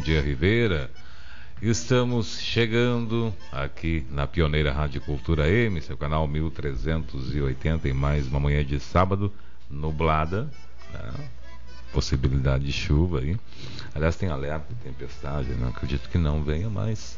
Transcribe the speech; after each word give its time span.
Dia, 0.00 0.20
Rivera. 0.20 0.90
Estamos 1.62 2.40
chegando 2.40 3.32
aqui 3.52 4.04
na 4.10 4.26
Pioneira 4.26 4.72
Rádio 4.72 5.00
Cultura 5.02 5.48
M, 5.48 5.80
seu 5.80 5.96
canal 5.96 6.26
1380, 6.26 7.88
em 7.88 7.92
mais 7.92 8.26
uma 8.26 8.40
manhã 8.40 8.64
de 8.64 8.80
sábado 8.80 9.32
nublada. 9.70 10.50
Né? 10.92 11.30
Possibilidade 11.92 12.64
de 12.64 12.72
chuva 12.72 13.20
aí. 13.20 13.38
Aliás, 13.94 14.16
tem 14.16 14.30
alerta 14.30 14.66
de 14.68 14.80
tempestade, 14.80 15.50
não 15.50 15.66
né? 15.66 15.72
acredito 15.72 16.08
que 16.08 16.18
não 16.18 16.42
venha, 16.42 16.68
mas 16.68 17.16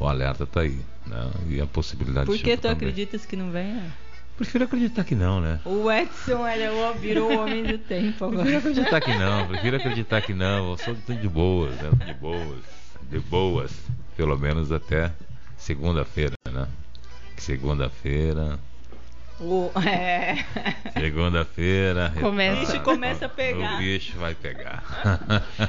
o 0.00 0.04
alerta 0.08 0.42
está 0.42 0.62
aí. 0.62 0.80
Né? 1.06 1.30
E 1.48 1.60
a 1.60 1.66
possibilidade 1.68 2.26
Por 2.26 2.32
de 2.32 2.38
chuva. 2.40 2.50
Por 2.50 2.56
que 2.56 2.56
tu 2.56 2.62
também. 2.62 2.76
acreditas 2.76 3.24
que 3.24 3.36
não 3.36 3.52
venha? 3.52 3.94
Prefiro 4.38 4.64
acreditar 4.66 5.02
que 5.02 5.16
não, 5.16 5.40
né? 5.40 5.58
O 5.64 5.90
Edson 5.90 6.46
era, 6.46 6.92
virou 6.92 7.32
o 7.32 7.40
homem 7.40 7.64
do 7.64 7.76
tempo 7.76 8.24
agora. 8.24 8.42
Prefiro 8.44 8.58
acreditar 8.58 9.00
que 9.00 9.18
não, 9.18 9.48
prefiro 9.48 9.76
acreditar 9.76 10.22
que 10.22 10.32
não. 10.32 10.70
Eu 10.70 10.78
sou 10.78 10.94
de 10.94 11.28
boas, 11.28 11.74
né? 11.74 11.90
De 12.06 12.14
boas, 12.14 12.64
de 13.10 13.18
boas. 13.18 13.72
Pelo 14.16 14.38
menos 14.38 14.70
até 14.70 15.10
segunda-feira, 15.56 16.34
né? 16.52 16.68
Segunda-feira. 17.36 18.60
O, 19.40 19.70
é... 19.86 20.44
Segunda-feira. 20.98 22.12
Começa, 22.20 22.72
bicho 22.72 22.80
começa 22.82 23.26
a 23.26 23.28
pegar. 23.28 23.74
O 23.74 23.78
bicho 23.78 24.18
vai 24.18 24.34
pegar. 24.34 24.82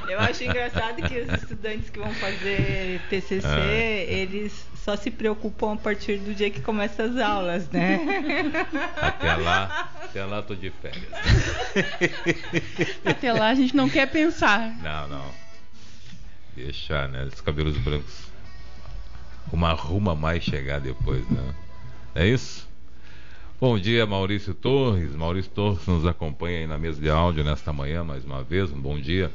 Eu 0.08 0.18
acho 0.18 0.42
engraçado 0.42 0.96
que 1.02 1.20
os 1.20 1.32
estudantes 1.34 1.88
que 1.88 1.98
vão 2.00 2.12
fazer 2.14 3.00
TCC, 3.08 3.46
é. 3.46 4.06
eles 4.12 4.66
só 4.74 4.96
se 4.96 5.10
preocupam 5.10 5.74
a 5.74 5.76
partir 5.76 6.18
do 6.18 6.34
dia 6.34 6.50
que 6.50 6.60
começam 6.60 7.06
as 7.06 7.16
aulas, 7.18 7.68
né? 7.70 8.00
Até 9.00 9.36
lá, 9.36 9.92
até 10.02 10.24
lá 10.24 10.42
tô 10.42 10.54
de 10.54 10.70
férias. 10.70 11.04
Até 13.04 13.32
lá 13.32 13.48
a 13.48 13.54
gente 13.54 13.76
não 13.76 13.88
quer 13.88 14.10
pensar. 14.10 14.74
Não, 14.82 15.08
não. 15.08 15.24
Deixar, 16.56 17.08
né? 17.08 17.24
Os 17.24 17.40
cabelos 17.40 17.76
brancos. 17.76 18.30
Uma 19.52 19.72
ruma 19.72 20.14
mais 20.14 20.42
chegar 20.42 20.80
depois, 20.80 21.28
né? 21.28 21.54
É 22.14 22.26
isso? 22.26 22.69
Bom 23.60 23.78
dia, 23.78 24.06
Maurício 24.06 24.54
Torres. 24.54 25.14
Maurício 25.14 25.50
Torres 25.50 25.86
nos 25.86 26.06
acompanha 26.06 26.60
aí 26.60 26.66
na 26.66 26.78
mesa 26.78 26.98
de 26.98 27.10
áudio 27.10 27.44
nesta 27.44 27.74
manhã, 27.74 28.02
mais 28.02 28.24
uma 28.24 28.42
vez. 28.42 28.72
Um 28.72 28.80
bom 28.80 28.98
dia. 28.98 29.30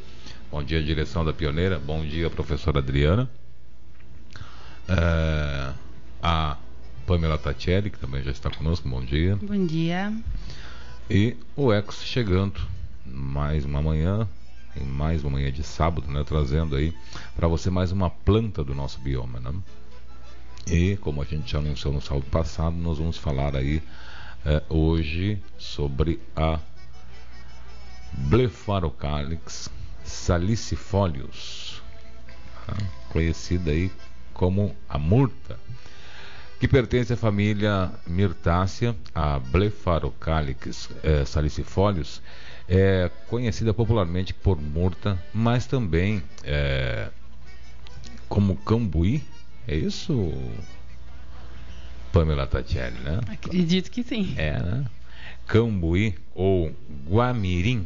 Bom 0.50 0.64
dia, 0.64 0.82
direção 0.82 1.24
da 1.24 1.32
Pioneira. 1.32 1.78
Bom 1.78 2.04
dia, 2.04 2.28
professora 2.28 2.80
Adriana. 2.80 3.30
É, 4.90 5.72
a 6.24 6.58
Pamela 7.06 7.38
Tatielli, 7.38 7.92
que 7.92 8.00
também 8.00 8.24
já 8.24 8.32
está 8.32 8.50
conosco. 8.50 8.90
Bom 8.90 9.06
dia. 9.06 9.36
Bom 9.36 9.64
dia. 9.64 10.12
E 11.08 11.38
o 11.56 11.72
Ex 11.72 12.04
chegando. 12.04 12.60
Mais 13.06 13.64
uma 13.64 13.80
manhã, 13.80 14.28
em 14.76 14.86
mais 14.86 15.24
uma 15.24 15.34
manhã 15.34 15.52
de 15.52 15.62
sábado, 15.62 16.12
né? 16.12 16.24
Trazendo 16.24 16.76
aí 16.76 16.96
para 17.36 17.48
você 17.48 17.70
mais 17.70 17.92
uma 17.92 18.10
planta 18.10 18.64
do 18.64 18.74
nosso 18.74 19.00
bioma, 19.02 19.40
né? 19.40 19.54
E 20.66 20.98
como 20.98 21.22
a 21.22 21.26
gente 21.26 21.52
já 21.52 21.60
anunciou 21.60 21.94
no 21.94 22.02
sábado 22.02 22.26
passado, 22.32 22.76
nós 22.76 22.98
vamos 22.98 23.20
falar 23.20 23.56
aí 23.56 23.84
é, 24.46 24.62
hoje 24.70 25.42
sobre 25.58 26.20
a 26.36 26.60
Blepharocalix 28.14 29.70
salicifolius, 30.04 31.82
tá? 32.68 32.78
conhecida 33.10 33.72
aí 33.72 33.92
como 34.34 34.76
a 34.88 34.98
murta, 34.98 35.60
que 36.60 36.68
pertence 36.68 37.12
à 37.12 37.18
família 37.18 37.92
Myrtácea, 38.08 38.96
a 39.14 39.40
Blepharocalix 39.40 40.90
é, 41.04 41.26
salicifolius, 41.26 42.22
é 42.68 43.10
conhecida 43.28 43.74
popularmente 43.74 44.34
por 44.34 44.62
murta, 44.62 45.22
mas 45.34 45.66
também 45.66 46.24
é, 46.44 47.10
como 48.30 48.56
cambuí, 48.56 49.24
é 49.68 49.76
isso, 49.76 50.32
Pamela 52.16 52.48
Tatielli, 52.48 52.98
né? 53.00 53.20
Acredito 53.30 53.92
que 53.92 54.02
sim. 54.02 54.34
É, 54.38 54.58
né? 54.58 54.86
Cambuí 55.46 56.16
ou 56.34 56.74
guamirim 57.06 57.86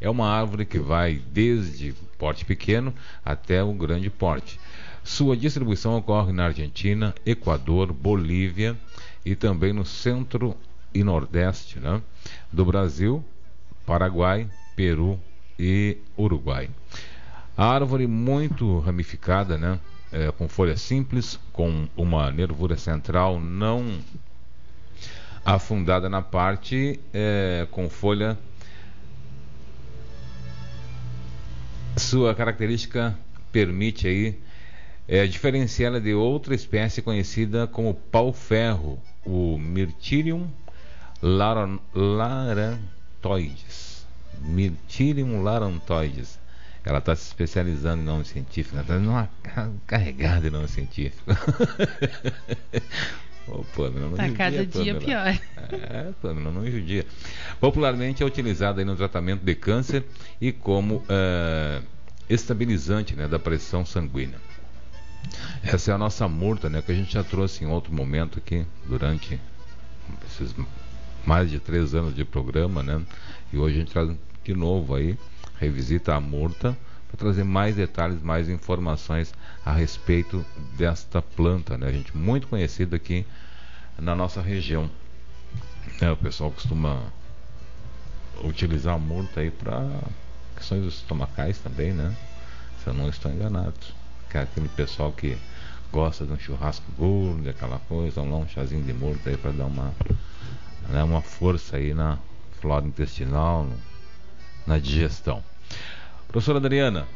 é 0.00 0.08
uma 0.08 0.28
árvore 0.28 0.64
que 0.64 0.78
vai 0.78 1.20
desde 1.32 1.92
porte 2.16 2.44
pequeno 2.44 2.94
até 3.24 3.64
o 3.64 3.72
grande 3.72 4.08
porte. 4.08 4.60
Sua 5.02 5.36
distribuição 5.36 5.96
ocorre 5.96 6.32
na 6.32 6.44
Argentina, 6.44 7.12
Equador, 7.26 7.92
Bolívia 7.92 8.76
e 9.24 9.34
também 9.34 9.72
no 9.72 9.84
centro 9.84 10.56
e 10.94 11.02
nordeste 11.02 11.80
né? 11.80 12.00
do 12.52 12.64
Brasil, 12.64 13.24
Paraguai, 13.84 14.48
Peru 14.76 15.18
e 15.58 15.98
Uruguai. 16.16 16.70
A 17.56 17.66
árvore 17.66 18.06
muito 18.06 18.78
ramificada, 18.78 19.58
né? 19.58 19.80
É, 20.14 20.30
com 20.30 20.48
folha 20.48 20.76
simples, 20.76 21.40
com 21.52 21.88
uma 21.96 22.30
nervura 22.30 22.76
central 22.76 23.40
não 23.40 23.98
afundada 25.44 26.08
na 26.08 26.22
parte, 26.22 27.00
é, 27.12 27.66
com 27.70 27.90
folha. 27.90 28.38
Sua 31.96 32.34
característica 32.34 33.16
permite 33.50 34.06
aí 34.06 34.38
é, 35.08 35.26
diferenciá-la 35.26 35.98
de 35.98 36.14
outra 36.14 36.54
espécie 36.54 37.02
conhecida 37.02 37.66
como 37.66 37.94
pau-ferro, 37.94 39.00
o 39.26 39.58
Myrtilium 39.58 40.48
larantoides. 41.22 44.06
Myrtilium 44.40 45.42
larantoides 45.42 46.38
ela 46.84 46.98
está 46.98 47.16
se 47.16 47.26
especializando 47.26 48.02
em 48.02 48.04
nome 48.04 48.24
científico, 48.24 48.78
está 48.78 48.94
dando 48.94 49.08
uma 49.08 49.28
carregada 49.86 50.46
em 50.46 50.50
nome 50.50 50.68
científico. 50.68 51.22
oh, 53.48 53.64
não 53.88 54.12
tá 54.12 54.28
judia, 54.28 54.36
cada 54.36 54.66
dia 54.66 54.94
pior. 54.96 55.40
É, 55.72 56.12
Pamela, 56.20 56.52
não 56.52 56.70
judia. 56.70 57.06
Popularmente 57.58 58.22
é 58.22 58.26
utilizada 58.26 58.84
no 58.84 58.94
tratamento 58.96 59.42
de 59.42 59.54
câncer 59.54 60.04
e 60.38 60.52
como 60.52 61.02
é, 61.08 61.80
estabilizante 62.28 63.16
né, 63.16 63.26
da 63.26 63.38
pressão 63.38 63.86
sanguínea. 63.86 64.38
Essa 65.62 65.92
é 65.92 65.94
a 65.94 65.98
nossa 65.98 66.28
murta, 66.28 66.68
né, 66.68 66.82
que 66.82 66.92
a 66.92 66.94
gente 66.94 67.14
já 67.14 67.24
trouxe 67.24 67.64
em 67.64 67.66
outro 67.66 67.94
momento 67.94 68.38
aqui, 68.38 68.66
durante 68.84 69.40
esses 70.26 70.54
mais 71.24 71.50
de 71.50 71.58
três 71.58 71.94
anos 71.94 72.14
de 72.14 72.26
programa, 72.26 72.82
né? 72.82 73.00
E 73.50 73.56
hoje 73.56 73.76
a 73.76 73.78
gente 73.78 73.90
traz 73.90 74.10
de 74.44 74.54
novo 74.54 74.94
aí 74.94 75.16
revisita 75.58 76.14
a 76.14 76.20
murta 76.20 76.76
para 77.08 77.16
trazer 77.16 77.44
mais 77.44 77.76
detalhes, 77.76 78.20
mais 78.22 78.48
informações 78.48 79.32
a 79.64 79.72
respeito 79.72 80.44
desta 80.76 81.22
planta, 81.22 81.78
né, 81.78 81.92
gente? 81.92 82.16
Muito 82.16 82.48
conhecida 82.48 82.96
aqui 82.96 83.24
na 83.98 84.14
nossa 84.14 84.40
região. 84.42 84.90
É, 86.00 86.10
o 86.10 86.16
pessoal 86.16 86.50
costuma 86.50 87.02
utilizar 88.42 88.94
a 88.94 88.98
murta 88.98 89.40
aí 89.40 89.50
para 89.50 89.88
questões 90.56 90.84
estomacais 90.86 91.58
também, 91.58 91.92
né? 91.92 92.14
Se 92.82 92.88
eu 92.88 92.94
não 92.94 93.08
estou 93.08 93.30
enganado. 93.30 93.74
Que 94.28 94.38
é 94.38 94.42
aquele 94.42 94.68
pessoal 94.68 95.12
que 95.12 95.38
gosta 95.92 96.26
de 96.26 96.32
um 96.32 96.38
churrasco 96.38 96.84
gordo, 96.98 97.48
aquela 97.48 97.78
coisa, 97.88 98.20
um, 98.20 98.40
um 98.40 98.48
chazinho 98.48 98.82
de 98.82 98.92
murta 98.92 99.30
aí 99.30 99.36
para 99.36 99.52
dar 99.52 99.66
uma, 99.66 99.94
né, 100.88 101.04
uma 101.04 101.22
força 101.22 101.76
aí 101.76 101.94
na 101.94 102.18
flora 102.60 102.84
intestinal, 102.84 103.68
na 104.66 104.78
digestão. 104.78 105.42
Professora 106.28 106.58
Adriana, 106.58 107.06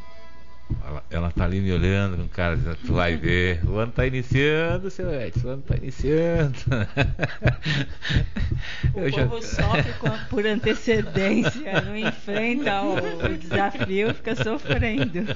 ela, 0.84 1.02
ela 1.10 1.30
tá 1.30 1.44
ali 1.44 1.60
me 1.60 1.72
olhando 1.72 2.16
com 2.16 2.28
cara, 2.28 2.58
tu 2.84 2.94
vai 2.94 3.16
ver. 3.16 3.60
O 3.66 3.78
ano 3.78 3.92
tá 3.92 4.06
iniciando, 4.06 4.90
seu 4.90 5.12
Edson, 5.12 5.48
o 5.48 5.50
ano 5.50 5.62
tá 5.62 5.76
iniciando. 5.76 6.58
o 8.94 9.00
Eu 9.00 9.28
povo 9.28 9.40
já... 9.40 9.62
sofre 9.62 9.92
por 10.28 10.46
antecedência, 10.46 11.80
não 11.80 11.96
enfrenta 11.96 12.82
o, 12.82 12.96
o 12.96 13.38
desafio, 13.38 14.14
fica 14.14 14.36
sofrendo. 14.36 15.34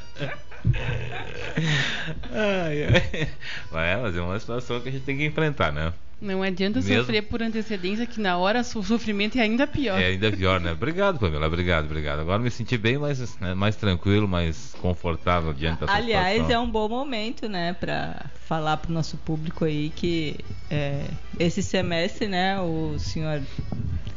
ai, 2.33 2.85
ai. 2.85 3.29
Mas 3.71 4.17
é 4.17 4.21
uma 4.21 4.39
situação 4.39 4.81
que 4.81 4.89
a 4.89 4.93
gente 4.93 5.05
tem 5.05 5.17
que 5.17 5.25
enfrentar, 5.25 5.73
né? 5.73 5.93
Não 6.23 6.41
adianta 6.41 6.81
Mesmo... 6.81 6.99
sofrer 6.99 7.23
por 7.23 7.43
antecedência, 7.43 8.07
que 8.07 8.21
na 8.21 8.39
hora 8.39 8.61
o 8.61 8.83
sofrimento 8.83 9.37
é 9.37 9.41
ainda 9.41 9.67
pior. 9.67 10.01
É 10.01 10.07
ainda 10.07 10.31
pior, 10.31 10.61
né? 10.61 10.71
Obrigado, 10.71 11.19
Pamela. 11.19 11.49
Obrigado, 11.49 11.87
obrigado. 11.87 12.21
Agora 12.21 12.39
me 12.39 12.49
senti 12.49 12.79
bem 12.79 12.97
mais, 12.97 13.37
né, 13.41 13.55
mais 13.55 13.75
tranquilo, 13.75 14.29
mais 14.29 14.73
confortável 14.81 15.53
diante 15.53 15.81
dessa 15.81 15.93
Aliás, 15.93 16.35
situação. 16.35 16.63
é 16.63 16.65
um 16.65 16.71
bom 16.71 16.89
momento, 16.89 17.49
né, 17.49 17.73
para 17.73 18.27
falar 18.47 18.77
para 18.77 18.91
o 18.91 18.95
nosso 18.95 19.17
público 19.17 19.65
aí 19.65 19.93
que 19.97 20.37
é, 20.71 21.07
esse 21.41 21.61
semestre, 21.61 22.29
né, 22.29 22.61
o 22.61 22.97
senhor 23.01 23.43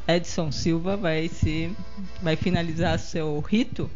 Edson 0.07 0.51
Silva 0.51 0.95
vai 0.95 1.27
se 1.27 1.71
vai 2.21 2.35
finalizar 2.35 2.99
seu 2.99 3.39
rito. 3.39 3.89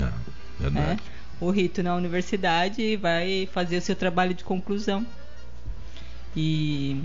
Ah, 0.00 0.12
verdade. 0.60 0.86
Né? 0.86 0.96
O 1.40 1.50
rito 1.50 1.82
na 1.82 1.94
universidade 1.94 2.80
e 2.80 2.96
vai 2.96 3.48
fazer 3.52 3.76
o 3.76 3.82
seu 3.82 3.94
trabalho 3.94 4.34
de 4.34 4.42
conclusão. 4.42 5.06
E 6.34 7.02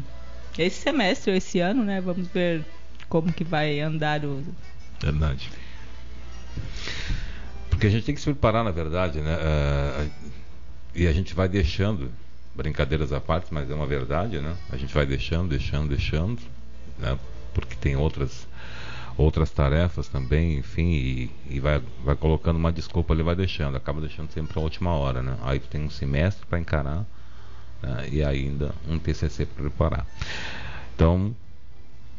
esse 0.58 0.82
semestre 0.82 1.36
esse 1.36 1.60
ano, 1.60 1.84
né? 1.84 2.02
Vamos 2.02 2.28
ver 2.28 2.66
como 3.10 3.32
que 3.32 3.44
vai 3.44 3.80
andar 3.80 4.24
o. 4.24 4.44
Verdade. 5.02 5.50
Porque 7.70 7.88
a 7.88 7.90
gente 7.90 8.06
tem 8.06 8.16
que 8.16 8.22
se 8.22 8.26
preparar, 8.26 8.64
na 8.64 8.72
verdade, 8.72 9.20
né? 9.20 9.36
Uh, 9.36 10.12
e 10.94 11.08
a 11.08 11.12
gente 11.12 11.34
vai 11.34 11.50
deixando, 11.50 12.12
brincadeiras 12.54 13.12
à 13.12 13.20
parte, 13.20 13.54
mas 13.54 13.70
é 13.70 13.74
uma 13.74 13.88
verdade, 13.88 14.40
né? 14.40 14.56
A 14.70 14.78
gente 14.78 14.94
vai 14.94 15.06
deixando, 15.06 15.50
deixando, 15.50 15.90
deixando, 15.90 16.42
né? 17.00 17.18
Porque 17.54 17.76
tem 17.76 17.96
outras 17.96 18.48
outras 19.22 19.52
tarefas 19.52 20.08
também, 20.08 20.58
enfim, 20.58 20.92
e, 20.92 21.32
e, 21.50 21.60
vai, 21.60 21.82
vai 22.04 22.16
colocando 22.16 22.58
uma 22.58 22.72
desculpa 22.72 23.14
ali, 23.14 23.24
vai 23.24 23.36
deixando, 23.36 23.76
acaba 23.76 24.02
deixando 24.02 24.32
sempre 24.32 24.58
a 24.60 24.62
última 24.62 24.92
hora, 24.92 25.22
né? 25.22 25.38
Aí 25.44 25.60
tem 25.60 25.82
um 25.82 25.90
semestre 25.90 26.46
para 26.46 26.60
encarar 26.60 27.06
né, 27.82 28.08
e 28.12 28.24
ainda 28.24 28.74
um 28.88 29.00
TCC 29.00 29.46
para 29.46 29.64
preparar. 29.64 30.06
Então, 30.96 31.36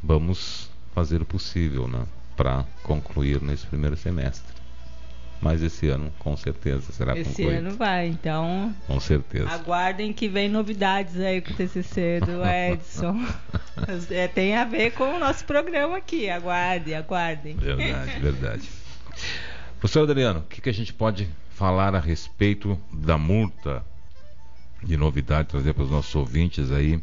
vamos 0.02 0.70
fazer 0.94 1.22
o 1.22 1.26
possível 1.26 1.86
né, 1.88 2.06
para 2.36 2.64
concluir 2.82 3.40
nesse 3.40 3.66
primeiro 3.66 3.96
semestre. 3.96 4.52
Mas 5.42 5.60
esse 5.60 5.88
ano, 5.88 6.12
com 6.20 6.36
certeza, 6.36 6.92
será 6.92 7.18
esse 7.18 7.30
concluído. 7.30 7.50
Esse 7.50 7.58
ano 7.58 7.76
vai, 7.76 8.06
então. 8.06 8.72
Com 8.86 9.00
certeza. 9.00 9.50
Aguardem 9.50 10.12
que 10.12 10.28
vem 10.28 10.48
novidades 10.48 11.18
aí 11.18 11.40
com 11.40 11.52
o 11.52 11.56
TCC 11.56 12.20
do 12.20 12.42
Edson. 12.46 13.20
é, 14.08 14.28
tem 14.28 14.56
a 14.56 14.64
ver 14.64 14.92
com 14.92 15.16
o 15.16 15.18
nosso 15.18 15.44
programa 15.44 15.96
aqui. 15.96 16.30
Aguardem, 16.30 16.94
aguardem. 16.94 17.56
Verdade, 17.56 18.20
verdade. 18.22 18.70
Professor 19.80 20.08
Adriano, 20.08 20.38
o 20.38 20.42
que, 20.44 20.60
que 20.60 20.70
a 20.70 20.74
gente 20.74 20.94
pode 20.94 21.28
falar 21.50 21.96
a 21.96 22.00
respeito 22.00 22.80
da 22.92 23.18
multa 23.18 23.84
de 24.80 24.96
novidade 24.96 25.48
trazer 25.48 25.74
para 25.74 25.82
os 25.82 25.90
nossos 25.90 26.14
ouvintes 26.14 26.70
aí, 26.70 27.02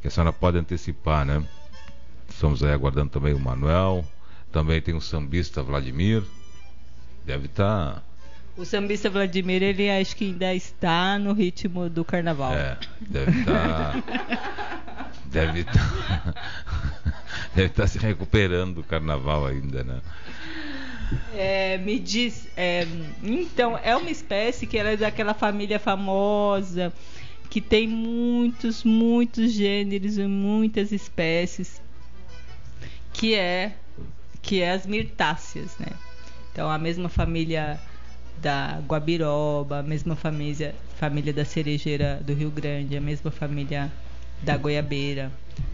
que 0.00 0.08
a 0.08 0.10
senhora 0.10 0.32
pode 0.32 0.56
antecipar, 0.56 1.26
né? 1.26 1.44
Estamos 2.30 2.64
aí 2.64 2.72
aguardando 2.72 3.10
também 3.10 3.34
o 3.34 3.38
Manuel, 3.38 4.02
também 4.50 4.80
tem 4.80 4.94
o 4.94 5.02
sambista 5.02 5.62
Vladimir, 5.62 6.22
deve 7.24 7.46
estar. 7.46 7.94
Tá... 7.94 8.02
O 8.56 8.64
sambista 8.64 9.10
Vladimir, 9.10 9.62
ele 9.62 9.90
acho 9.90 10.14
que 10.14 10.26
ainda 10.26 10.54
está 10.54 11.18
no 11.18 11.32
ritmo 11.32 11.90
do 11.90 12.04
carnaval. 12.04 12.54
É, 12.54 12.78
deve 13.00 13.40
estar. 13.40 14.02
Tá... 14.02 15.10
deve 15.26 15.60
estar. 15.60 16.32
Tá... 16.32 16.34
Deve 17.54 17.68
estar 17.68 17.82
tá 17.84 17.86
se 17.86 17.98
recuperando 17.98 18.74
do 18.76 18.82
carnaval 18.82 19.46
ainda, 19.46 19.84
né? 19.84 20.00
É, 21.32 21.78
me 21.78 22.00
diz. 22.00 22.48
É, 22.56 22.86
então, 23.22 23.78
é 23.82 23.94
uma 23.96 24.10
espécie 24.10 24.66
que 24.66 24.76
ela 24.76 24.90
é 24.90 24.96
daquela 24.96 25.34
família 25.34 25.78
famosa, 25.78 26.92
que 27.48 27.60
tem 27.60 27.86
muitos, 27.86 28.82
muitos 28.82 29.52
gêneros 29.52 30.18
e 30.18 30.26
muitas 30.26 30.90
espécies, 30.90 31.80
que 33.12 33.34
é 33.34 33.76
que 34.42 34.60
é 34.60 34.72
as 34.72 34.84
mirtáceas, 34.86 35.76
né? 35.78 35.88
Então, 36.54 36.70
a 36.70 36.78
mesma 36.78 37.08
família 37.08 37.80
da 38.40 38.80
guabiroba, 38.86 39.80
a 39.80 39.82
mesma 39.82 40.14
família, 40.14 40.72
família 40.96 41.32
da 41.32 41.44
cerejeira 41.44 42.22
do 42.24 42.32
Rio 42.32 42.48
Grande, 42.48 42.96
a 42.96 43.00
mesma 43.00 43.28
família 43.28 43.90
da 44.40 44.56
goiabeira, 44.56 45.32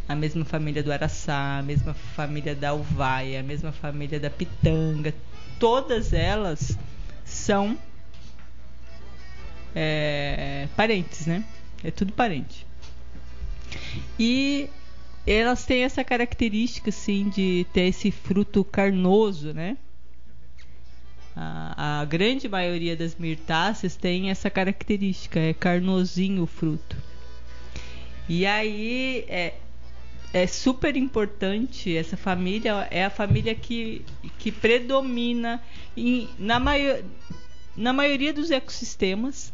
a 0.09 0.15
mesma 0.15 0.43
família 0.43 0.83
do 0.83 0.91
araçá, 0.91 1.59
a 1.59 1.63
mesma 1.63 1.93
família 1.93 2.55
da 2.55 2.73
uvaia, 2.73 3.41
a 3.41 3.43
mesma 3.43 3.73
família 3.73 4.19
da 4.19 4.31
pitanga, 4.31 5.13
todas 5.59 6.15
elas 6.15 6.79
são 7.27 7.77
é, 9.75 10.67
parentes, 10.75 11.27
né? 11.27 11.45
É 11.85 11.91
tudo 11.91 12.15
parente. 12.15 12.67
E 14.19 14.71
elas 15.27 15.67
têm 15.67 15.85
essa 15.85 16.03
característica, 16.03 16.91
sim, 16.91 17.29
de 17.29 17.67
ter 17.71 17.83
esse 17.83 18.11
fruto 18.11 18.65
carnoso, 18.65 19.53
né? 19.53 19.77
A, 21.37 22.01
a 22.01 22.05
grande 22.05 22.49
maioria 22.49 22.97
das 22.97 23.15
mirtáceas 23.15 23.97
tem 23.97 24.31
essa 24.31 24.51
característica, 24.51 25.39
é 25.39 25.53
carnosinho 25.53 26.43
o 26.43 26.47
fruto. 26.47 26.97
E 28.29 28.47
aí 28.47 29.25
é, 29.29 29.55
é 30.33 30.47
super 30.47 30.97
importante 30.97 31.97
essa 31.97 32.17
família, 32.17 32.87
é 32.91 33.05
a 33.05 33.11
família 33.11 33.55
que, 33.55 34.05
que 34.39 34.53
predomina 34.53 35.63
em, 35.97 36.29
na, 36.39 36.61
maior, 36.61 37.03
na 37.77 37.93
maioria 37.93 38.33
dos 38.33 38.51
ecossistemas 38.51 39.53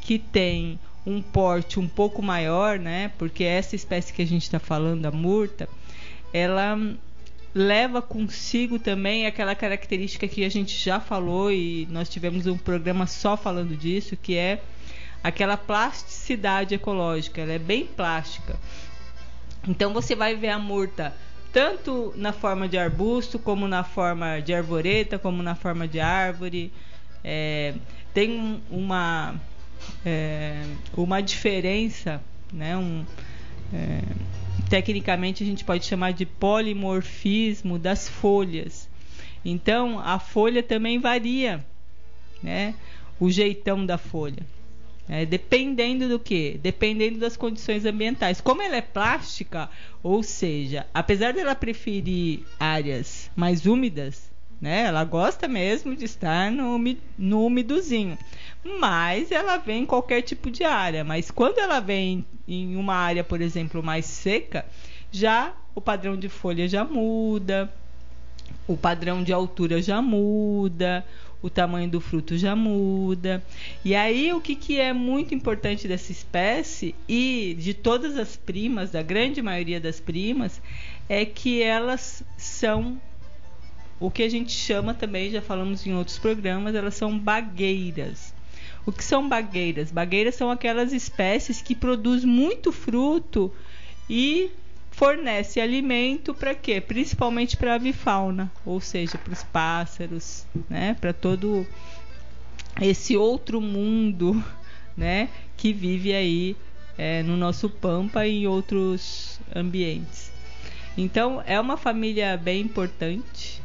que 0.00 0.18
tem 0.18 0.78
um 1.06 1.20
porte 1.20 1.80
um 1.80 1.88
pouco 1.88 2.22
maior, 2.22 2.78
né? 2.78 3.10
Porque 3.18 3.44
essa 3.44 3.74
espécie 3.74 4.12
que 4.12 4.22
a 4.22 4.26
gente 4.26 4.42
está 4.42 4.58
falando, 4.58 5.06
a 5.06 5.10
murta, 5.10 5.68
ela 6.32 6.78
leva 7.54 8.00
consigo 8.00 8.78
também 8.78 9.26
aquela 9.26 9.54
característica 9.54 10.26
que 10.26 10.44
a 10.44 10.48
gente 10.48 10.76
já 10.76 10.98
falou 10.98 11.52
e 11.52 11.86
nós 11.90 12.08
tivemos 12.08 12.46
um 12.46 12.56
programa 12.56 13.06
só 13.06 13.36
falando 13.36 13.76
disso, 13.76 14.16
que 14.16 14.36
é 14.36 14.62
aquela 15.22 15.56
plasticidade 15.56 16.74
ecológica. 16.74 17.40
Ela 17.40 17.52
é 17.52 17.58
bem 17.58 17.86
plástica. 17.86 18.56
Então 19.68 19.92
você 19.92 20.14
vai 20.14 20.34
ver 20.34 20.48
a 20.48 20.58
murta 20.58 21.14
tanto 21.52 22.14
na 22.16 22.32
forma 22.32 22.66
de 22.66 22.78
arbusto, 22.78 23.38
como 23.38 23.68
na 23.68 23.84
forma 23.84 24.40
de 24.40 24.54
arvoreta, 24.54 25.18
como 25.18 25.42
na 25.42 25.54
forma 25.54 25.86
de 25.86 26.00
árvore. 26.00 26.72
É, 27.22 27.74
tem 28.14 28.62
uma, 28.70 29.34
é, 30.04 30.64
uma 30.96 31.20
diferença, 31.20 32.22
né, 32.52 32.76
um, 32.76 33.04
é, 33.72 34.00
tecnicamente 34.72 35.42
a 35.42 35.46
gente 35.46 35.66
pode 35.66 35.84
chamar 35.84 36.14
de 36.14 36.24
polimorfismo 36.24 37.78
das 37.78 38.08
folhas. 38.08 38.88
Então 39.44 39.98
a 39.98 40.18
folha 40.18 40.62
também 40.62 40.98
varia, 40.98 41.62
né? 42.42 42.74
O 43.20 43.30
jeitão 43.30 43.84
da 43.84 43.98
folha. 43.98 44.46
É, 45.06 45.26
dependendo 45.26 46.08
do 46.08 46.18
que? 46.18 46.58
Dependendo 46.62 47.18
das 47.18 47.36
condições 47.36 47.84
ambientais. 47.84 48.40
Como 48.40 48.62
ela 48.62 48.76
é 48.76 48.80
plástica, 48.80 49.68
ou 50.02 50.22
seja, 50.22 50.86
apesar 50.94 51.34
dela 51.34 51.54
preferir 51.54 52.40
áreas 52.58 53.30
mais 53.36 53.66
úmidas, 53.66 54.31
né? 54.62 54.82
Ela 54.82 55.02
gosta 55.02 55.48
mesmo 55.48 55.96
de 55.96 56.04
estar 56.04 56.52
no, 56.52 56.78
no 57.18 57.44
umidozinho. 57.44 58.16
Mas 58.78 59.32
ela 59.32 59.56
vem 59.56 59.82
em 59.82 59.86
qualquer 59.86 60.22
tipo 60.22 60.52
de 60.52 60.62
área. 60.62 61.02
Mas 61.02 61.32
quando 61.32 61.58
ela 61.58 61.80
vem 61.80 62.24
em 62.46 62.76
uma 62.76 62.94
área, 62.94 63.24
por 63.24 63.40
exemplo, 63.40 63.82
mais 63.82 64.06
seca, 64.06 64.64
já 65.10 65.52
o 65.74 65.80
padrão 65.80 66.16
de 66.16 66.28
folha 66.28 66.68
já 66.68 66.84
muda, 66.84 67.72
o 68.68 68.76
padrão 68.76 69.24
de 69.24 69.32
altura 69.32 69.82
já 69.82 70.00
muda, 70.00 71.04
o 71.42 71.50
tamanho 71.50 71.90
do 71.90 72.00
fruto 72.00 72.38
já 72.38 72.54
muda. 72.54 73.42
E 73.84 73.96
aí 73.96 74.32
o 74.32 74.40
que, 74.40 74.54
que 74.54 74.78
é 74.78 74.92
muito 74.92 75.34
importante 75.34 75.88
dessa 75.88 76.12
espécie 76.12 76.94
e 77.08 77.56
de 77.58 77.74
todas 77.74 78.16
as 78.16 78.36
primas, 78.36 78.92
da 78.92 79.02
grande 79.02 79.42
maioria 79.42 79.80
das 79.80 79.98
primas, 79.98 80.62
é 81.08 81.24
que 81.24 81.60
elas 81.60 82.22
são 82.36 83.00
o 84.02 84.10
que 84.10 84.24
a 84.24 84.28
gente 84.28 84.50
chama 84.50 84.92
também, 84.92 85.30
já 85.30 85.40
falamos 85.40 85.86
em 85.86 85.94
outros 85.94 86.18
programas, 86.18 86.74
elas 86.74 86.94
são 86.96 87.16
bagueiras. 87.16 88.34
O 88.84 88.90
que 88.90 89.04
são 89.04 89.28
bagueiras? 89.28 89.92
Bagueiras 89.92 90.34
são 90.34 90.50
aquelas 90.50 90.92
espécies 90.92 91.62
que 91.62 91.72
produzem 91.72 92.28
muito 92.28 92.72
fruto 92.72 93.52
e 94.10 94.50
fornece 94.90 95.60
alimento 95.60 96.34
para 96.34 96.52
quê? 96.52 96.80
Principalmente 96.80 97.56
para 97.56 97.74
a 97.74 97.74
avifauna, 97.76 98.50
ou 98.66 98.80
seja, 98.80 99.16
para 99.16 99.32
os 99.32 99.44
pássaros, 99.44 100.44
né? 100.68 100.96
Para 101.00 101.12
todo 101.12 101.64
esse 102.80 103.16
outro 103.16 103.60
mundo, 103.60 104.42
né? 104.96 105.28
Que 105.56 105.72
vive 105.72 106.12
aí 106.12 106.56
é, 106.98 107.22
no 107.22 107.36
nosso 107.36 107.70
pampa 107.70 108.26
e 108.26 108.42
em 108.42 108.46
outros 108.48 109.38
ambientes. 109.54 110.32
Então 110.98 111.40
é 111.46 111.60
uma 111.60 111.76
família 111.76 112.36
bem 112.36 112.62
importante 112.62 113.61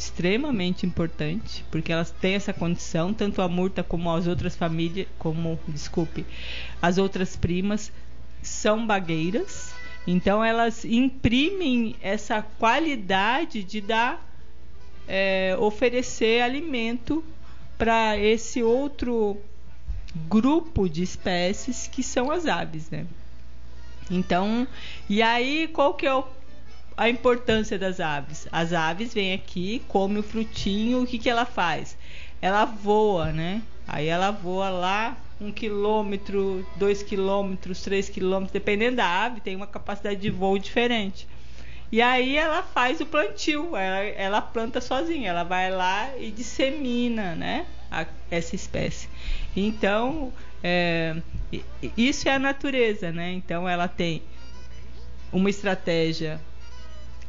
extremamente 0.00 0.86
importante, 0.86 1.62
porque 1.70 1.92
elas 1.92 2.10
têm 2.10 2.34
essa 2.34 2.54
condição, 2.54 3.12
tanto 3.12 3.42
a 3.42 3.48
Murta 3.48 3.82
como 3.82 4.10
as 4.10 4.26
outras 4.26 4.56
famílias, 4.56 5.06
como, 5.18 5.60
desculpe, 5.68 6.24
as 6.80 6.96
outras 6.96 7.36
primas 7.36 7.92
são 8.42 8.86
bagueiras. 8.86 9.74
Então 10.06 10.42
elas 10.42 10.86
imprimem 10.86 11.94
essa 12.00 12.40
qualidade 12.40 13.62
de 13.62 13.82
dar 13.82 14.26
é, 15.06 15.54
oferecer 15.58 16.40
alimento 16.40 17.22
para 17.76 18.16
esse 18.16 18.62
outro 18.62 19.36
grupo 20.28 20.88
de 20.88 21.02
espécies 21.02 21.86
que 21.86 22.02
são 22.02 22.30
as 22.30 22.46
aves, 22.46 22.88
né? 22.88 23.06
Então, 24.10 24.66
e 25.08 25.20
aí 25.22 25.68
qual 25.68 25.92
que 25.92 26.06
é 26.06 26.14
o 26.14 26.24
a 26.96 27.08
importância 27.08 27.78
das 27.78 28.00
aves. 28.00 28.46
As 28.52 28.72
aves 28.72 29.14
vêm 29.14 29.32
aqui, 29.32 29.82
come 29.88 30.18
o 30.18 30.22
frutinho, 30.22 31.02
o 31.02 31.06
que, 31.06 31.18
que 31.18 31.30
ela 31.30 31.44
faz? 31.44 31.96
Ela 32.40 32.64
voa, 32.64 33.32
né? 33.32 33.62
Aí 33.86 34.06
ela 34.06 34.30
voa 34.30 34.68
lá 34.68 35.16
um 35.40 35.50
quilômetro, 35.50 36.66
dois 36.76 37.02
quilômetros, 37.02 37.82
três 37.82 38.08
quilômetros, 38.08 38.52
dependendo 38.52 38.96
da 38.96 39.24
ave, 39.24 39.40
tem 39.40 39.56
uma 39.56 39.66
capacidade 39.66 40.20
de 40.20 40.30
voo 40.30 40.58
diferente. 40.58 41.26
E 41.90 42.00
aí 42.00 42.36
ela 42.36 42.62
faz 42.62 43.00
o 43.00 43.06
plantio, 43.06 43.74
ela, 43.74 43.98
ela 43.98 44.40
planta 44.40 44.80
sozinha, 44.80 45.30
ela 45.30 45.42
vai 45.42 45.70
lá 45.70 46.10
e 46.18 46.30
dissemina, 46.30 47.34
né? 47.34 47.66
A, 47.90 48.06
essa 48.30 48.54
espécie. 48.54 49.08
Então, 49.56 50.32
é, 50.62 51.16
isso 51.96 52.28
é 52.28 52.34
a 52.34 52.38
natureza, 52.38 53.10
né? 53.10 53.32
Então 53.32 53.68
ela 53.68 53.88
tem 53.88 54.22
uma 55.32 55.50
estratégia 55.50 56.40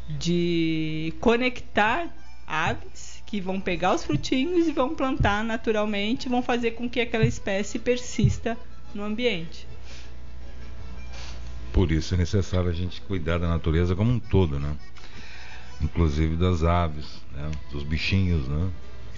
de 0.10 1.14
conectar 1.20 2.08
aves 2.46 3.24
que 3.26 3.40
vão 3.40 3.62
pegar 3.62 3.96
os 3.96 4.04
frutinhos 4.04 4.68
e 4.68 4.72
vão 4.72 4.94
plantar 4.94 5.44
naturalmente, 5.44 6.28
vão 6.28 6.44
fazer 6.44 6.72
com 6.72 6.90
que 6.90 7.00
aquela 7.00 7.26
espécie 7.26 7.80
persista 7.80 8.58
no 8.94 9.04
ambiente. 9.04 9.66
Por 11.72 11.92
isso 11.92 12.14
é 12.14 12.18
necessário 12.18 12.70
a 12.70 12.74
gente 12.74 13.00
cuidar 13.02 13.38
da 13.38 13.48
natureza 13.48 13.96
como 13.96 14.12
um 14.12 14.20
todo, 14.20 14.60
né? 14.60 14.76
Inclusive 15.82 16.36
das 16.36 16.64
aves, 16.64 17.22
né? 17.32 17.50
dos 17.72 17.84
bichinhos, 17.84 18.48
né? 18.48 18.70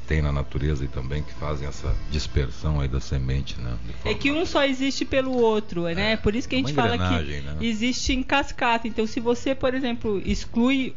Tem 0.08 0.22
na 0.22 0.32
natureza 0.32 0.84
e 0.84 0.88
também 0.88 1.24
que 1.24 1.34
fazem 1.34 1.68
essa 1.68 1.96
dispersão 2.10 2.80
aí 2.80 2.88
da 2.88 3.00
semente, 3.00 3.60
né? 3.60 3.78
É 4.06 4.14
que 4.14 4.32
um 4.32 4.46
só 4.46 4.64
existe 4.64 5.06
pelo 5.06 5.32
outro, 5.32 5.84
né? 5.84 6.14
É, 6.14 6.18
Por 6.18 6.36
isso 6.36 6.48
que 6.48 6.56
a 6.56 6.58
gente 6.58 6.74
fala 6.74 6.98
que 6.98 7.42
né? 7.42 7.58
existe 7.62 8.14
em 8.14 8.24
cascata. 8.24 8.88
Então, 8.88 9.08
se 9.08 9.20
você, 9.20 9.56
por 9.56 9.74
exemplo, 9.74 10.22
exclui, 10.26 10.96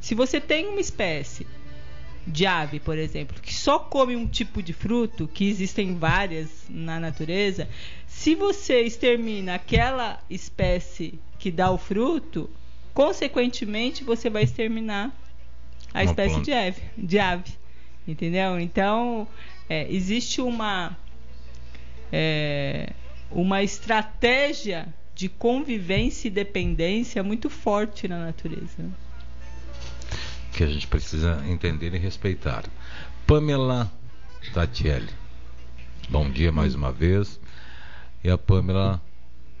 se 0.00 0.14
você 0.14 0.40
tem 0.40 0.66
uma 0.68 0.80
espécie 0.80 1.46
de 2.26 2.44
ave, 2.44 2.80
por 2.80 2.98
exemplo, 2.98 3.40
que 3.40 3.54
só 3.54 3.78
come 3.78 4.16
um 4.16 4.26
tipo 4.26 4.60
de 4.62 4.72
fruto, 4.72 5.28
que 5.28 5.48
existem 5.48 5.96
várias 5.96 6.48
na 6.68 6.98
natureza, 6.98 7.68
se 8.06 8.34
você 8.34 8.82
extermina 8.82 9.54
aquela 9.54 10.18
espécie 10.28 11.20
que 11.38 11.50
dá 11.50 11.70
o 11.70 11.78
fruto, 11.78 12.50
consequentemente 12.92 14.02
você 14.02 14.28
vai 14.28 14.42
exterminar 14.42 15.14
a 15.94 16.00
uma 16.00 16.04
espécie 16.04 16.40
de 16.40 16.52
ave, 16.52 16.82
de 16.96 17.18
ave. 17.18 17.65
Entendeu? 18.06 18.58
Então, 18.60 19.26
é, 19.68 19.92
existe 19.92 20.40
uma, 20.40 20.96
é, 22.12 22.92
uma 23.30 23.62
estratégia 23.62 24.88
de 25.14 25.28
convivência 25.28 26.28
e 26.28 26.30
dependência 26.30 27.22
muito 27.22 27.48
forte 27.50 28.06
na 28.06 28.26
natureza. 28.26 28.84
que 30.52 30.62
a 30.62 30.66
gente 30.66 30.86
precisa 30.86 31.42
entender 31.46 31.92
e 31.94 31.98
respeitar. 31.98 32.64
Pamela 33.26 33.90
Tatielli, 34.54 35.12
bom 36.08 36.30
dia 36.30 36.52
mais 36.52 36.74
uma 36.74 36.92
vez. 36.92 37.40
E 38.22 38.30
a 38.30 38.38
Pamela, 38.38 39.02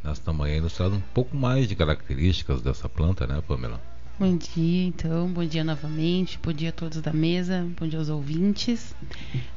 nesta 0.02 0.32
manhã, 0.32 0.60
nos 0.60 0.72
traz 0.72 0.92
um 0.92 1.00
pouco 1.00 1.36
mais 1.36 1.68
de 1.68 1.74
características 1.74 2.62
dessa 2.62 2.88
planta, 2.88 3.26
né, 3.26 3.42
Pamela? 3.46 3.80
Bom 4.18 4.34
dia, 4.34 4.86
então, 4.86 5.28
bom 5.28 5.44
dia 5.44 5.62
novamente, 5.62 6.38
bom 6.42 6.50
dia 6.50 6.70
a 6.70 6.72
todos 6.72 7.02
da 7.02 7.12
mesa, 7.12 7.68
bom 7.78 7.86
dia 7.86 7.98
aos 7.98 8.08
ouvintes. 8.08 8.94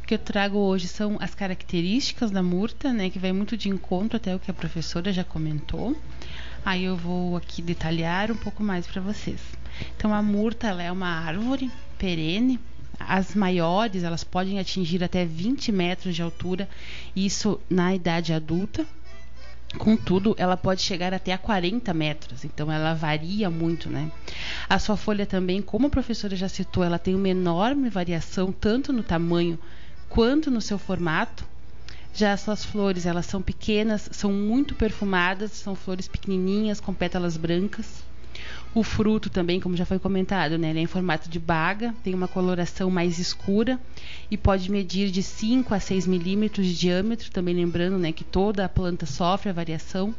O 0.04 0.06
que 0.06 0.13
eu 0.13 0.20
trago 0.20 0.58
hoje 0.58 0.86
são 0.86 1.16
as 1.22 1.34
características 1.34 2.30
da 2.30 2.44
murta, 2.44 2.92
né, 2.92 3.10
que 3.10 3.18
vai 3.18 3.32
muito 3.32 3.56
de 3.56 3.70
encontro 3.70 4.18
até 4.18 4.36
o 4.36 4.39
que 4.39 4.51
a 4.51 4.54
professora 4.54 5.13
já 5.13 5.24
comentou. 5.24 5.96
Aí 6.66 6.84
eu 6.84 6.98
vou 6.98 7.38
aqui 7.38 7.62
detalhar 7.62 8.34
um 8.34 8.36
pouco 8.36 8.62
mais 8.62 8.86
para 8.86 9.01
vocês. 9.01 9.39
Então 9.96 10.13
a 10.13 10.22
murta 10.22 10.68
ela 10.68 10.84
é 10.84 10.92
uma 10.92 11.08
árvore 11.08 11.72
perene. 11.98 12.60
As 13.00 13.34
maiores 13.34 14.04
elas 14.04 14.25
podem 14.25 14.60
atingir 14.60 15.01
até 15.01 15.24
20 15.24 15.72
metros 15.72 16.13
de 16.13 16.22
altura, 16.22 16.68
isso 17.16 17.62
na 17.70 17.96
idade 17.96 18.34
adulta. 18.34 18.86
Contudo, 19.77 20.35
ela 20.38 20.57
pode 20.57 20.81
chegar 20.81 21.13
até 21.13 21.31
a 21.31 21.38
40 21.38 21.93
metros, 21.93 22.43
então 22.43 22.71
ela 22.71 22.95
varia 22.95 23.49
muito, 23.49 23.89
né? 23.89 24.11
A 24.67 24.79
sua 24.79 24.97
folha 24.97 25.25
também, 25.25 25.61
como 25.61 25.88
a 25.88 25.89
professora 25.91 26.35
já 26.35 26.49
citou, 26.49 26.83
ela 26.83 26.97
tem 26.97 27.13
uma 27.13 27.29
enorme 27.29 27.88
variação 27.89 28.51
tanto 28.51 28.91
no 28.91 29.03
tamanho 29.03 29.59
quanto 30.09 30.49
no 30.49 30.59
seu 30.59 30.79
formato. 30.79 31.45
Já 32.13 32.33
as 32.33 32.41
suas 32.41 32.65
flores, 32.65 33.05
elas 33.05 33.27
são 33.27 33.41
pequenas, 33.41 34.09
são 34.11 34.33
muito 34.33 34.73
perfumadas, 34.73 35.51
são 35.51 35.75
flores 35.75 36.07
pequenininhas 36.07 36.79
com 36.79 36.93
pétalas 36.93 37.38
brancas. 37.38 38.09
O 38.74 38.84
fruto 38.84 39.29
também, 39.29 39.60
como 39.60 39.75
já 39.75 39.86
foi 39.86 39.98
comentado, 39.98 40.58
né, 40.58 40.69
ele 40.69 40.79
é 40.79 40.81
em 40.84 40.88
formato 40.88 41.27
de 41.27 41.39
baga, 41.39 41.93
tem 42.03 42.13
uma 42.13 42.27
coloração 42.27 42.89
mais 42.91 43.17
escura 43.17 43.79
e 44.29 44.38
pode 44.38 44.69
medir 44.69 45.10
de 45.10 45.24
5 45.24 45.74
a 45.74 45.79
6 45.79 46.05
milímetros 46.05 46.67
de 46.67 46.77
diâmetro, 46.77 47.31
também 47.31 47.55
lembrando 47.55 47.98
né, 47.98 48.12
que 48.12 48.24
toda 48.24 48.63
a 48.63 48.69
planta 48.69 49.05
sofre 49.05 49.50
a 49.50 49.53
variação. 49.53 50.13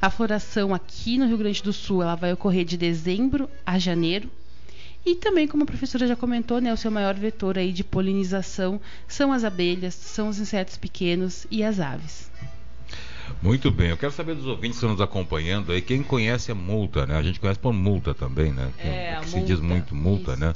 A 0.00 0.08
floração 0.08 0.72
aqui 0.72 1.18
no 1.18 1.26
Rio 1.26 1.38
Grande 1.38 1.62
do 1.62 1.72
Sul 1.72 2.02
ela 2.02 2.14
vai 2.14 2.32
ocorrer 2.32 2.64
de 2.64 2.76
dezembro 2.76 3.50
a 3.66 3.76
janeiro. 3.78 4.30
E 5.04 5.16
também, 5.16 5.46
como 5.46 5.64
a 5.64 5.66
professora 5.66 6.06
já 6.06 6.16
comentou, 6.16 6.60
né, 6.60 6.72
o 6.72 6.76
seu 6.76 6.90
maior 6.90 7.14
vetor 7.14 7.58
aí 7.58 7.72
de 7.72 7.84
polinização 7.84 8.80
são 9.08 9.32
as 9.32 9.44
abelhas, 9.44 9.94
são 9.94 10.28
os 10.28 10.38
insetos 10.38 10.76
pequenos 10.76 11.46
e 11.50 11.62
as 11.62 11.80
aves. 11.80 12.30
Muito 13.42 13.70
bem, 13.70 13.90
eu 13.90 13.96
quero 13.96 14.12
saber 14.12 14.34
dos 14.34 14.46
ouvintes 14.46 14.78
que 14.78 14.84
estão 14.84 14.90
nos 14.90 15.00
acompanhando 15.00 15.72
aí, 15.72 15.80
quem 15.82 16.02
conhece 16.02 16.50
a 16.50 16.54
multa, 16.54 17.06
né? 17.06 17.16
A 17.16 17.22
gente 17.22 17.38
conhece 17.40 17.58
por 17.58 17.72
multa 17.72 18.14
também, 18.14 18.52
né? 18.52 18.70
É, 18.78 19.18
que 19.20 19.28
se 19.28 19.36
multa, 19.36 19.46
diz 19.52 19.60
muito 19.60 19.94
multa, 19.94 20.32
isso. 20.32 20.40
né? 20.40 20.52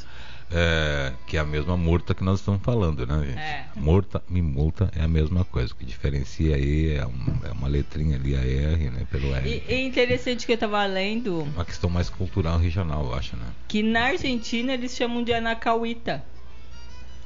É, 0.51 1.13
que 1.27 1.37
é 1.37 1.41
a 1.41 1.45
mesma 1.45 1.77
multa 1.77 2.15
que 2.15 2.25
nós 2.25 2.39
estamos 2.41 2.63
falando, 2.63 3.07
né, 3.07 3.19
gente? 3.27 3.39
É. 3.39 3.67
Multa 3.77 4.23
e 4.31 4.41
multa 4.41 4.91
é 4.97 5.03
a 5.03 5.09
mesma 5.09 5.45
coisa. 5.45 5.73
O 5.73 5.77
que 5.77 5.85
diferencia 5.85 6.57
aí 6.57 6.95
é, 6.97 7.05
um- 7.07 7.41
é 7.47 7.53
uma 7.53 7.69
letrinha 7.69 8.17
ali, 8.17 8.35
a 8.35 8.41
R, 8.41 8.89
né? 8.91 9.07
Pelo 9.11 9.35
R. 9.35 9.47
E, 9.69 9.75
e 9.75 9.87
interessante 9.87 10.47
que 10.47 10.53
eu 10.53 10.55
estava 10.55 10.85
lendo 10.87 11.41
Uma 11.55 11.67
questão 11.67 11.91
mais 11.91 12.09
cultural 12.09 12.59
regional, 12.59 13.05
eu 13.05 13.15
acho, 13.15 13.37
né? 13.37 13.45
que 13.69 13.83
na 13.83 14.05
Argentina 14.07 14.73
eles 14.73 14.97
chamam 14.97 15.23
de 15.23 15.35
anacauíta. 15.35 16.25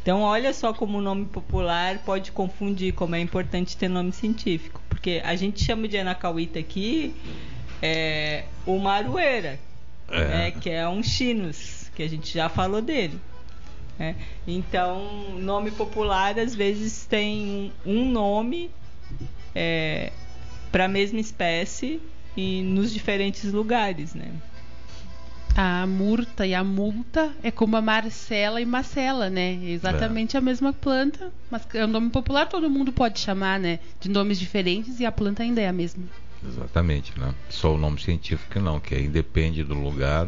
Então 0.02 0.22
olha 0.22 0.52
só 0.52 0.72
como 0.74 0.98
o 0.98 1.00
nome 1.00 1.26
popular 1.26 1.98
pode 1.98 2.32
confundir, 2.32 2.92
como 2.92 3.14
é 3.14 3.20
importante 3.20 3.76
ter 3.76 3.86
nome 3.88 4.10
científico. 4.10 4.80
Porque 5.02 5.20
a 5.24 5.34
gente 5.34 5.64
chama 5.64 5.88
de 5.88 5.98
anacauíta 5.98 6.60
aqui 6.60 7.12
é, 7.82 8.44
o 8.64 8.78
marueira, 8.78 9.58
É. 10.08 10.24
né, 10.28 10.50
que 10.52 10.70
é 10.70 10.88
um 10.88 11.02
chinus, 11.02 11.90
que 11.96 12.04
a 12.04 12.08
gente 12.08 12.32
já 12.32 12.48
falou 12.48 12.80
dele. 12.80 13.18
né? 13.98 14.14
Então, 14.46 15.36
nome 15.40 15.72
popular 15.72 16.38
às 16.38 16.54
vezes 16.54 17.04
tem 17.04 17.72
um, 17.84 18.08
nome 18.12 18.70
para 20.70 20.84
a 20.84 20.88
mesma 20.88 21.18
espécie 21.18 22.00
e 22.36 22.62
nos 22.62 22.92
diferentes 22.92 23.52
lugares, 23.52 24.14
né? 24.14 24.30
A 25.54 25.86
murta 25.86 26.46
e 26.46 26.54
a 26.54 26.64
multa 26.64 27.30
é 27.42 27.50
como 27.50 27.76
a 27.76 27.82
Marcela 27.82 28.60
e 28.60 28.64
Marcela, 28.64 29.28
né? 29.28 29.54
É 29.62 29.70
exatamente 29.70 30.36
a 30.36 30.40
mesma 30.40 30.72
planta, 30.72 31.30
mas 31.50 31.62
é 31.74 31.84
um 31.84 31.88
nome 31.88 32.08
popular, 32.08 32.46
todo 32.46 32.70
mundo 32.70 32.90
pode 32.90 33.20
chamar, 33.20 33.60
né? 33.60 33.78
De 34.00 34.08
nomes 34.08 34.38
diferentes 34.38 34.98
e 34.98 35.04
a 35.04 35.12
planta 35.12 35.42
ainda 35.42 35.60
é 35.60 35.68
a 35.68 35.72
mesma. 35.72 36.04
Exatamente, 36.46 37.12
né? 37.18 37.34
Só 37.50 37.74
o 37.74 37.78
nome 37.78 38.00
científico 38.00 38.50
que 38.50 38.58
não, 38.58 38.80
que 38.80 38.94
aí 38.94 39.08
depende 39.08 39.62
do 39.62 39.74
lugar 39.74 40.26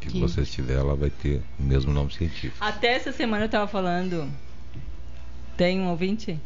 que 0.00 0.10
Sim. 0.10 0.20
você 0.20 0.42
estiver, 0.42 0.78
ela 0.78 0.94
vai 0.94 1.10
ter 1.10 1.42
o 1.58 1.62
mesmo 1.62 1.92
nome 1.92 2.12
científico. 2.12 2.56
Até 2.60 2.94
essa 2.94 3.10
semana 3.10 3.46
eu 3.46 3.48
tava 3.48 3.66
falando. 3.66 4.30
Tem 5.56 5.80
um 5.80 5.88
ouvinte? 5.88 6.38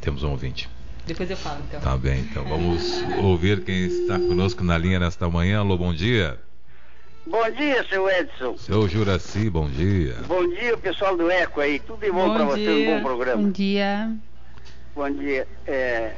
Temos 0.00 0.24
um 0.24 0.30
ouvinte. 0.30 0.68
Depois 1.06 1.30
eu 1.30 1.36
falo, 1.36 1.62
então. 1.68 1.80
Tá 1.80 1.96
bem, 1.96 2.20
então 2.20 2.44
vamos 2.44 3.02
ouvir 3.22 3.64
quem 3.64 3.86
está 3.86 4.18
conosco 4.18 4.64
na 4.64 4.76
linha 4.76 4.98
nesta 4.98 5.28
manhã. 5.28 5.60
Alô, 5.60 5.76
bom 5.76 5.94
dia. 5.94 6.38
Bom 7.24 7.50
dia, 7.50 7.86
seu 7.88 8.10
Edson. 8.10 8.56
Seu 8.58 8.88
Juraci, 8.88 9.48
bom 9.48 9.68
dia. 9.68 10.16
Bom 10.26 10.46
dia, 10.48 10.76
pessoal 10.76 11.16
do 11.16 11.30
Eco 11.30 11.60
aí. 11.60 11.78
Tudo 11.78 12.00
de 12.00 12.10
bom, 12.10 12.28
Bom 12.28 12.34
pra 12.34 12.44
você, 12.44 12.68
um 12.68 12.96
bom 12.96 13.02
programa. 13.02 13.42
Bom 13.42 13.50
dia. 13.50 14.10
Bom 14.94 15.10
dia. 15.10 15.46
É, 15.66 16.12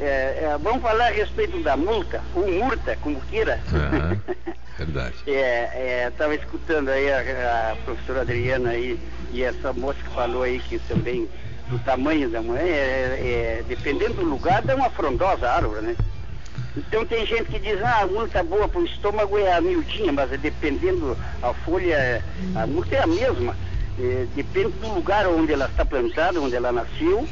é, 0.00 0.04
é, 0.04 0.58
vamos 0.62 0.80
falar 0.80 1.06
a 1.06 1.10
respeito 1.10 1.60
da 1.62 1.76
multa, 1.76 2.22
ou 2.34 2.48
multa, 2.48 2.96
como 3.00 3.20
queira. 3.22 3.60
Aham, 3.72 4.20
verdade. 4.78 5.16
É, 5.26 6.06
estava 6.08 6.36
escutando 6.36 6.88
aí 6.90 7.10
a, 7.10 7.72
a 7.72 7.76
professora 7.84 8.20
Adriana 8.20 8.70
aí 8.70 8.98
e 9.32 9.42
essa 9.42 9.72
moça 9.72 9.98
que 9.98 10.14
falou 10.14 10.44
aí 10.44 10.60
que 10.60 10.78
também 10.78 11.28
do 11.68 11.78
tamanho 11.80 12.30
da 12.30 12.40
mulher, 12.40 12.64
é, 12.64 13.58
é, 13.58 13.64
dependendo 13.66 14.14
do 14.14 14.24
lugar, 14.24 14.62
dá 14.62 14.76
uma 14.76 14.90
frondosa 14.90 15.50
árvore, 15.50 15.80
né? 15.80 15.96
Então 16.76 17.04
tem 17.06 17.24
gente 17.26 17.44
que 17.44 17.60
diz, 17.60 17.80
ah, 17.82 18.02
a 18.02 18.06
multa 18.06 18.42
boa 18.42 18.68
para 18.68 18.80
o 18.80 18.84
estômago 18.84 19.38
é 19.38 19.52
a 19.52 19.60
miudinha, 19.60 20.12
mas 20.12 20.32
é 20.32 20.36
dependendo 20.36 21.16
a 21.40 21.54
folha, 21.54 22.24
a 22.54 22.66
multa 22.66 22.96
é 22.96 23.02
a 23.02 23.06
mesma. 23.06 23.56
É, 23.96 24.26
depende 24.34 24.78
do 24.78 24.88
lugar 24.92 25.26
onde 25.28 25.52
ela 25.52 25.66
está 25.66 25.84
plantada, 25.84 26.40
onde 26.40 26.56
ela 26.56 26.72
nasceu, 26.72 27.28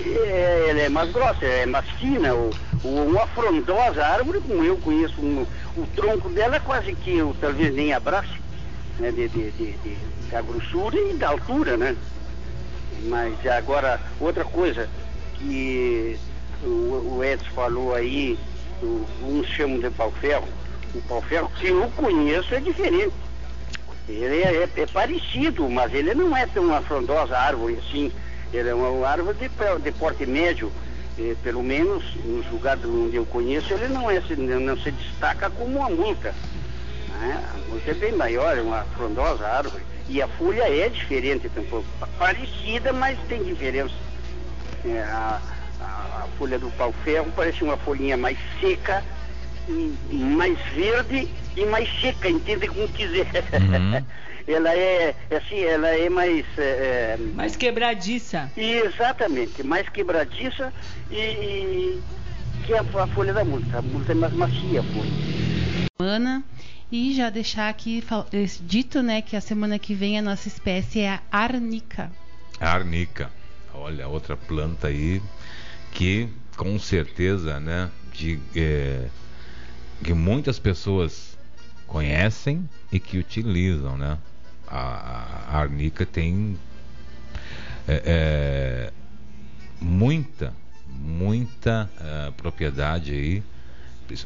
é, 0.00 0.70
ela 0.70 0.80
é 0.80 0.88
mais 0.88 1.08
grossa, 1.12 1.44
é 1.44 1.66
mais 1.66 1.88
fina, 2.00 2.34
ou, 2.34 2.56
ou 2.82 3.06
uma 3.06 3.26
frondosa 3.28 4.04
árvore, 4.04 4.40
como 4.40 4.64
eu 4.64 4.76
conheço, 4.78 5.20
um- 5.20 5.46
o 5.76 5.86
tronco 5.86 6.28
dela 6.30 6.56
é 6.56 6.60
quase 6.60 6.92
que 6.96 7.16
eu 7.16 7.32
talvez 7.40 7.72
nem 7.72 7.92
abrace, 7.92 8.28
né, 8.98 9.12
de, 9.12 9.28
de, 9.28 9.52
de, 9.52 9.76
de- 9.78 9.98
da 10.30 10.42
grossura 10.42 10.96
e 10.98 11.14
da 11.14 11.28
altura, 11.28 11.76
né? 11.76 11.96
Mas 13.04 13.46
agora, 13.46 14.00
outra 14.18 14.44
coisa 14.44 14.90
que 15.34 16.18
o, 16.60 17.16
o 17.18 17.24
Edson 17.24 17.50
falou 17.54 17.94
aí, 17.94 18.36
uns 18.82 19.46
chamam 19.48 19.78
de 19.78 19.90
pau-ferro, 19.90 20.48
o 20.94 21.00
pau-ferro 21.02 21.50
que 21.56 21.68
eu 21.68 21.88
conheço 21.96 22.54
é 22.54 22.60
diferente. 22.60 23.12
Ele 24.08 24.42
é, 24.42 24.64
é- 24.76 24.80
é 24.82 24.86
parecido, 24.86 25.68
mas 25.68 25.92
ele 25.94 26.14
não 26.14 26.36
é 26.36 26.46
tão 26.46 26.64
uma 26.64 26.80
frondosa 26.82 27.36
árvore 27.36 27.78
assim. 27.78 28.10
Ele 28.52 28.68
é 28.68 28.74
uma 28.74 29.06
árvore 29.08 29.36
de, 29.38 29.48
de 29.82 29.92
porte 29.92 30.26
médio. 30.26 30.72
Pelo 31.42 31.62
menos 31.62 32.02
nos 32.24 32.50
lugares 32.50 32.82
onde 32.84 33.16
eu 33.16 33.26
conheço, 33.26 33.74
ele 33.74 33.88
não, 33.88 34.10
é, 34.10 34.20
não 34.36 34.76
se 34.78 34.90
destaca 34.90 35.50
como 35.50 35.78
uma 35.78 35.90
multa. 35.90 36.34
né? 37.20 37.44
A 37.54 37.68
multa 37.70 37.90
é 37.90 37.94
bem 37.94 38.12
maior, 38.12 38.56
é 38.56 38.62
uma 38.62 38.82
frondosa 38.96 39.46
árvore. 39.46 39.82
E 40.08 40.20
a 40.22 40.26
folha 40.26 40.62
é 40.62 40.88
diferente 40.88 41.48
tampouco. 41.50 41.86
Parecida, 42.18 42.92
mas 42.92 43.18
tem 43.28 43.44
diferença. 43.44 43.94
É, 44.84 45.02
a, 45.02 45.40
a- 45.90 46.24
a 46.24 46.28
folha 46.38 46.58
do 46.58 46.70
pau-ferro 46.72 47.32
parece 47.34 47.62
uma 47.64 47.76
folhinha 47.76 48.16
mais 48.16 48.38
seca, 48.60 49.04
e 49.68 50.16
mais 50.16 50.58
verde 50.74 51.28
e 51.56 51.64
mais 51.66 51.88
seca, 52.00 52.28
entende 52.28 52.66
como 52.68 52.88
quiser. 52.88 53.26
Uhum. 53.52 54.04
ela 54.48 54.74
é 54.74 55.14
assim, 55.30 55.62
ela 55.62 55.88
é 55.88 56.08
mais 56.08 56.44
é, 56.58 56.62
é, 56.62 57.16
Mais 57.34 57.56
quebradiça. 57.56 58.50
exatamente, 58.56 59.62
mais 59.62 59.88
quebradiça 59.88 60.72
e, 61.10 61.16
e 61.16 62.02
que 62.64 62.74
a, 62.74 62.80
a 62.80 63.06
folha 63.08 63.32
da 63.32 63.44
multa. 63.44 63.78
A 63.78 63.82
multa 63.82 64.12
é 64.12 64.14
mais 64.14 64.32
macia 64.34 64.80
a 64.80 64.82
folha. 64.82 65.10
Semana. 66.00 66.42
E 66.92 67.14
já 67.14 67.30
deixar 67.30 67.68
aqui 67.68 68.02
eh, 68.32 68.46
dito, 68.62 69.00
né, 69.00 69.22
que 69.22 69.36
a 69.36 69.40
semana 69.40 69.78
que 69.78 69.94
vem 69.94 70.18
a 70.18 70.22
nossa 70.22 70.48
espécie 70.48 71.02
é 71.02 71.10
a 71.30 71.38
arnica. 71.44 72.10
A 72.58 72.72
arnica. 72.72 73.30
Olha, 73.72 74.08
outra 74.08 74.36
planta 74.36 74.88
aí 74.88 75.22
que 75.92 76.28
com 76.56 76.78
certeza, 76.78 77.58
né, 77.60 77.90
de, 78.12 78.38
é, 78.54 79.08
que 80.04 80.12
muitas 80.14 80.58
pessoas 80.58 81.36
conhecem 81.86 82.68
e 82.92 83.00
que 83.00 83.18
utilizam, 83.18 83.96
né? 83.96 84.18
A, 84.66 84.78
a- 85.52 85.58
arnica 85.58 86.06
tem 86.06 86.58
é, 87.88 88.02
é, 88.04 88.92
muita, 89.80 90.52
muita 90.86 91.90
eh, 92.00 92.32
propriedade 92.36 93.12
aí, 93.12 93.42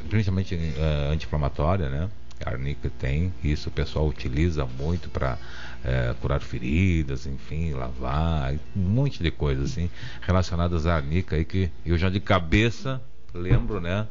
principalmente 0.09 0.55
eh, 0.55 1.09
anti-inflamatória, 1.11 1.89
né? 1.89 2.09
Arnica 2.43 2.91
tem 2.99 3.33
isso, 3.43 3.69
o 3.69 3.71
pessoal 3.71 4.07
utiliza 4.07 4.65
muito 4.65 5.09
para 5.09 5.37
é, 5.83 6.13
curar 6.19 6.41
feridas, 6.41 7.25
enfim, 7.25 7.71
lavar, 7.71 8.53
um 8.75 8.81
monte 8.81 9.23
de 9.23 9.31
coisas 9.31 9.71
assim 9.71 9.89
relacionadas 10.21 10.85
à 10.85 10.95
arnica 10.95 11.35
aí 11.35 11.45
que 11.45 11.69
eu 11.85 11.97
já 11.97 12.09
de 12.09 12.19
cabeça 12.19 13.01
lembro, 13.33 13.79
né? 13.79 14.07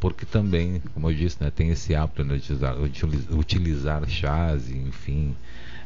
Porque 0.00 0.26
também, 0.26 0.82
como 0.92 1.10
eu 1.10 1.14
disse, 1.14 1.42
né, 1.42 1.50
tem 1.50 1.70
esse 1.70 1.94
hábito 1.94 2.24
né, 2.24 2.36
de 2.36 2.52
utilizar, 2.52 3.32
utilizar 3.32 4.08
chás, 4.08 4.70
enfim, 4.70 5.34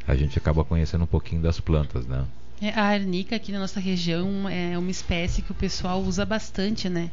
a 0.06 0.16
gente 0.16 0.38
acaba 0.38 0.64
conhecendo 0.64 1.04
um 1.04 1.08
pouquinho 1.08 1.42
das 1.42 1.60
plantas, 1.60 2.06
né? 2.06 2.24
É, 2.60 2.70
a 2.70 2.82
arnica 2.82 3.36
aqui 3.36 3.52
na 3.52 3.60
nossa 3.60 3.78
região 3.78 4.48
é 4.48 4.76
uma 4.76 4.90
espécie 4.90 5.42
que 5.42 5.52
o 5.52 5.54
pessoal 5.54 6.02
usa 6.02 6.24
bastante, 6.24 6.88
né? 6.88 7.10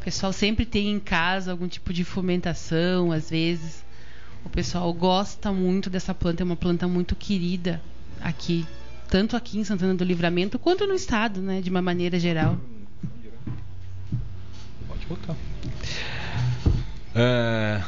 O 0.00 0.04
pessoal 0.04 0.32
sempre 0.32 0.64
tem 0.64 0.90
em 0.90 1.00
casa 1.00 1.50
algum 1.50 1.68
tipo 1.68 1.92
de 1.92 2.04
fomentação, 2.04 3.12
às 3.12 3.28
vezes. 3.28 3.84
O 4.44 4.48
pessoal 4.48 4.92
gosta 4.92 5.52
muito 5.52 5.90
dessa 5.90 6.14
planta, 6.14 6.42
é 6.42 6.44
uma 6.44 6.56
planta 6.56 6.88
muito 6.88 7.14
querida 7.14 7.80
aqui, 8.20 8.66
tanto 9.08 9.36
aqui 9.36 9.58
em 9.58 9.64
Santana 9.64 9.94
do 9.94 10.04
Livramento 10.04 10.58
quanto 10.58 10.86
no 10.86 10.94
estado, 10.94 11.40
né, 11.40 11.60
de 11.60 11.70
uma 11.70 11.82
maneira 11.82 12.18
geral. 12.18 12.58
Pode 14.88 15.06
botar. 15.06 15.36
É... 17.14 17.82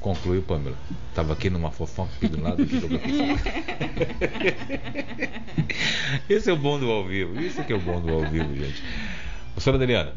Concluiu, 0.00 0.42
Pamela. 0.42 0.76
Estava 1.10 1.34
aqui 1.34 1.50
numa 1.50 1.70
fofoca 1.70 2.10
aqui 2.16 2.28
do 2.28 2.40
lado. 2.40 2.62
Esse 6.28 6.48
é 6.48 6.52
o 6.52 6.56
bom 6.56 6.78
do 6.78 6.90
ao 6.90 7.06
vivo. 7.06 7.38
Isso 7.38 7.60
é 7.60 7.64
que 7.64 7.72
é 7.72 7.76
o 7.76 7.80
bom 7.80 8.00
do 8.00 8.10
ao 8.10 8.22
vivo, 8.30 8.56
gente. 8.56 8.82
Professora 9.52 9.76
Adriana, 9.76 10.14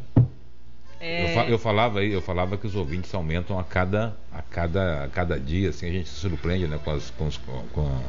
é... 1.04 1.38
eu, 1.38 1.50
eu, 1.50 1.60
falava 1.60 2.00
aí, 2.00 2.14
eu 2.14 2.22
falava 2.22 2.58
que 2.58 2.66
os 2.66 2.76
ouvintes 2.76 3.14
aumentam 3.14 3.60
a 3.60 3.64
cada, 3.64 4.16
a 4.32 4.42
cada, 4.42 5.04
a 5.04 5.08
cada 5.10 5.38
dia, 5.38 5.70
assim, 5.70 5.88
a 5.90 5.92
gente 5.92 6.08
se 6.08 6.16
surpreende 6.16 6.66
né, 6.66 6.80
com, 6.82 6.92
as, 6.92 7.10
com, 7.12 7.28
os, 7.28 7.38
com, 7.38 8.02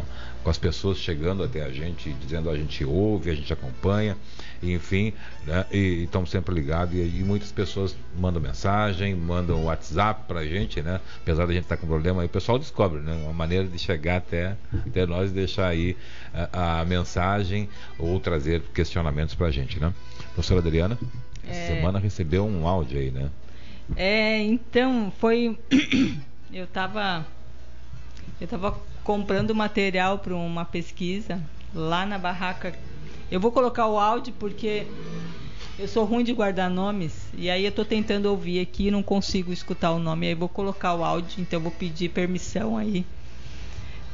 com 0.44 0.50
as 0.50 0.58
pessoas 0.58 0.98
chegando 0.98 1.42
até 1.42 1.64
a 1.64 1.70
gente, 1.70 2.12
dizendo 2.12 2.48
a 2.48 2.56
gente 2.56 2.84
ouve, 2.84 3.30
a 3.30 3.34
gente 3.34 3.52
acompanha, 3.52 4.16
enfim, 4.62 5.12
né, 5.44 5.66
e 5.72 6.04
estão 6.04 6.24
sempre 6.24 6.54
ligados. 6.54 6.94
E, 6.94 6.98
e, 6.98 7.24
muitas 7.24 7.50
pessoas 7.50 7.96
mandam 8.16 8.40
mensagem, 8.40 9.12
mandam 9.14 9.64
WhatsApp 9.64 10.22
para 10.28 10.40
a 10.40 10.46
gente, 10.46 10.80
né, 10.80 11.00
apesar 11.20 11.46
da 11.46 11.52
gente 11.52 11.64
estar 11.64 11.76
tá 11.76 11.80
com 11.80 11.88
problema, 11.88 12.22
aí 12.22 12.26
o 12.26 12.30
pessoal 12.30 12.60
descobre 12.60 13.00
né, 13.00 13.12
uma 13.24 13.32
maneira 13.32 13.66
de 13.66 13.78
chegar 13.78 14.18
até, 14.18 14.56
até 14.86 15.04
nós 15.04 15.30
e 15.30 15.34
deixar 15.34 15.66
aí 15.66 15.96
a, 16.32 16.80
a 16.80 16.84
mensagem 16.84 17.68
ou 17.98 18.20
trazer 18.20 18.62
questionamentos 18.72 19.34
para 19.34 19.48
a 19.48 19.50
gente. 19.50 19.80
Né? 19.80 19.92
Professora 20.34 20.60
Adriana, 20.60 20.96
essa 21.48 21.72
é... 21.72 21.76
semana 21.76 21.98
recebeu 21.98 22.46
um 22.46 22.66
áudio 22.66 22.98
aí, 22.98 23.10
né? 23.10 23.30
É, 23.96 24.38
então, 24.42 25.12
foi. 25.18 25.58
eu 26.52 26.64
estava 26.64 27.26
eu 28.40 28.44
estava 28.44 28.78
comprando 29.02 29.54
material 29.54 30.18
para 30.18 30.34
uma 30.34 30.64
pesquisa 30.64 31.40
lá 31.74 32.04
na 32.04 32.18
barraca. 32.18 32.74
Eu 33.30 33.40
vou 33.40 33.52
colocar 33.52 33.86
o 33.86 33.98
áudio 33.98 34.34
porque 34.38 34.86
eu 35.78 35.88
sou 35.88 36.04
ruim 36.04 36.24
de 36.24 36.32
guardar 36.32 36.70
nomes 36.70 37.28
e 37.36 37.50
aí 37.50 37.64
eu 37.64 37.70
estou 37.70 37.84
tentando 37.84 38.26
ouvir 38.26 38.60
aqui 38.60 38.88
e 38.88 38.90
não 38.90 39.02
consigo 39.02 39.52
escutar 39.52 39.92
o 39.92 39.98
nome. 39.98 40.26
Aí 40.26 40.34
vou 40.34 40.48
colocar 40.48 40.94
o 40.94 41.04
áudio, 41.04 41.40
então 41.40 41.58
eu 41.58 41.62
vou 41.62 41.72
pedir 41.72 42.08
permissão 42.10 42.76
aí 42.76 43.04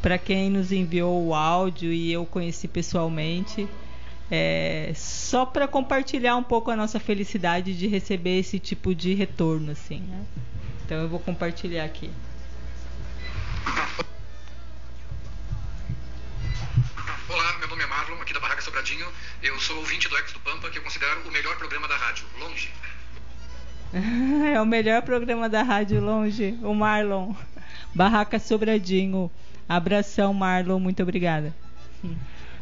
para 0.03 0.17
quem 0.17 0.49
nos 0.49 0.73
enviou 0.73 1.27
o 1.27 1.35
áudio 1.35 1.93
e 1.93 2.13
eu 2.13 2.25
conheci 2.25 2.67
pessoalmente. 2.67 3.69
É, 4.31 4.93
só 4.95 5.45
para 5.45 5.67
compartilhar 5.67 6.37
um 6.37 6.43
pouco 6.43 6.71
a 6.71 6.77
nossa 6.77 7.01
felicidade 7.01 7.77
de 7.77 7.89
receber 7.89 8.39
esse 8.39 8.61
tipo 8.61 8.95
de 8.95 9.13
retorno, 9.13 9.73
assim. 9.73 10.01
Né? 10.01 10.25
Então 10.85 10.99
eu 10.99 11.09
vou 11.09 11.19
compartilhar 11.19 11.85
aqui. 11.85 12.11
Olá, 17.29 17.59
meu 17.59 17.69
nome 17.69 17.83
é 17.83 17.87
Marlon, 17.87 18.21
aqui 18.23 18.33
da 18.33 18.41
Barraca 18.41 18.63
Sobradinho. 18.63 19.07
Eu 19.43 19.59
sou 19.59 19.77
ouvinte 19.79 20.09
do 20.09 20.17
Ex 20.17 20.33
do 20.33 20.41
Pampa, 20.41 20.71
que 20.71 20.79
eu 20.79 20.83
considero 20.83 21.21
o 21.29 21.33
melhor 21.33 21.57
programa 21.57 21.89
da 21.89 21.97
rádio, 21.97 22.25
longe. 22.39 22.71
é 24.55 24.61
o 24.61 24.67
melhor 24.67 25.03
programa 25.03 25.49
da 25.49 25.63
rádio, 25.63 26.01
longe. 26.01 26.57
O 26.63 26.73
Marlon. 26.73 27.35
Barraca 27.93 28.39
Sobradinho. 28.39 29.31
Abração, 29.69 30.33
Marlon. 30.33 30.79
Muito 30.79 31.03
obrigada. 31.03 31.55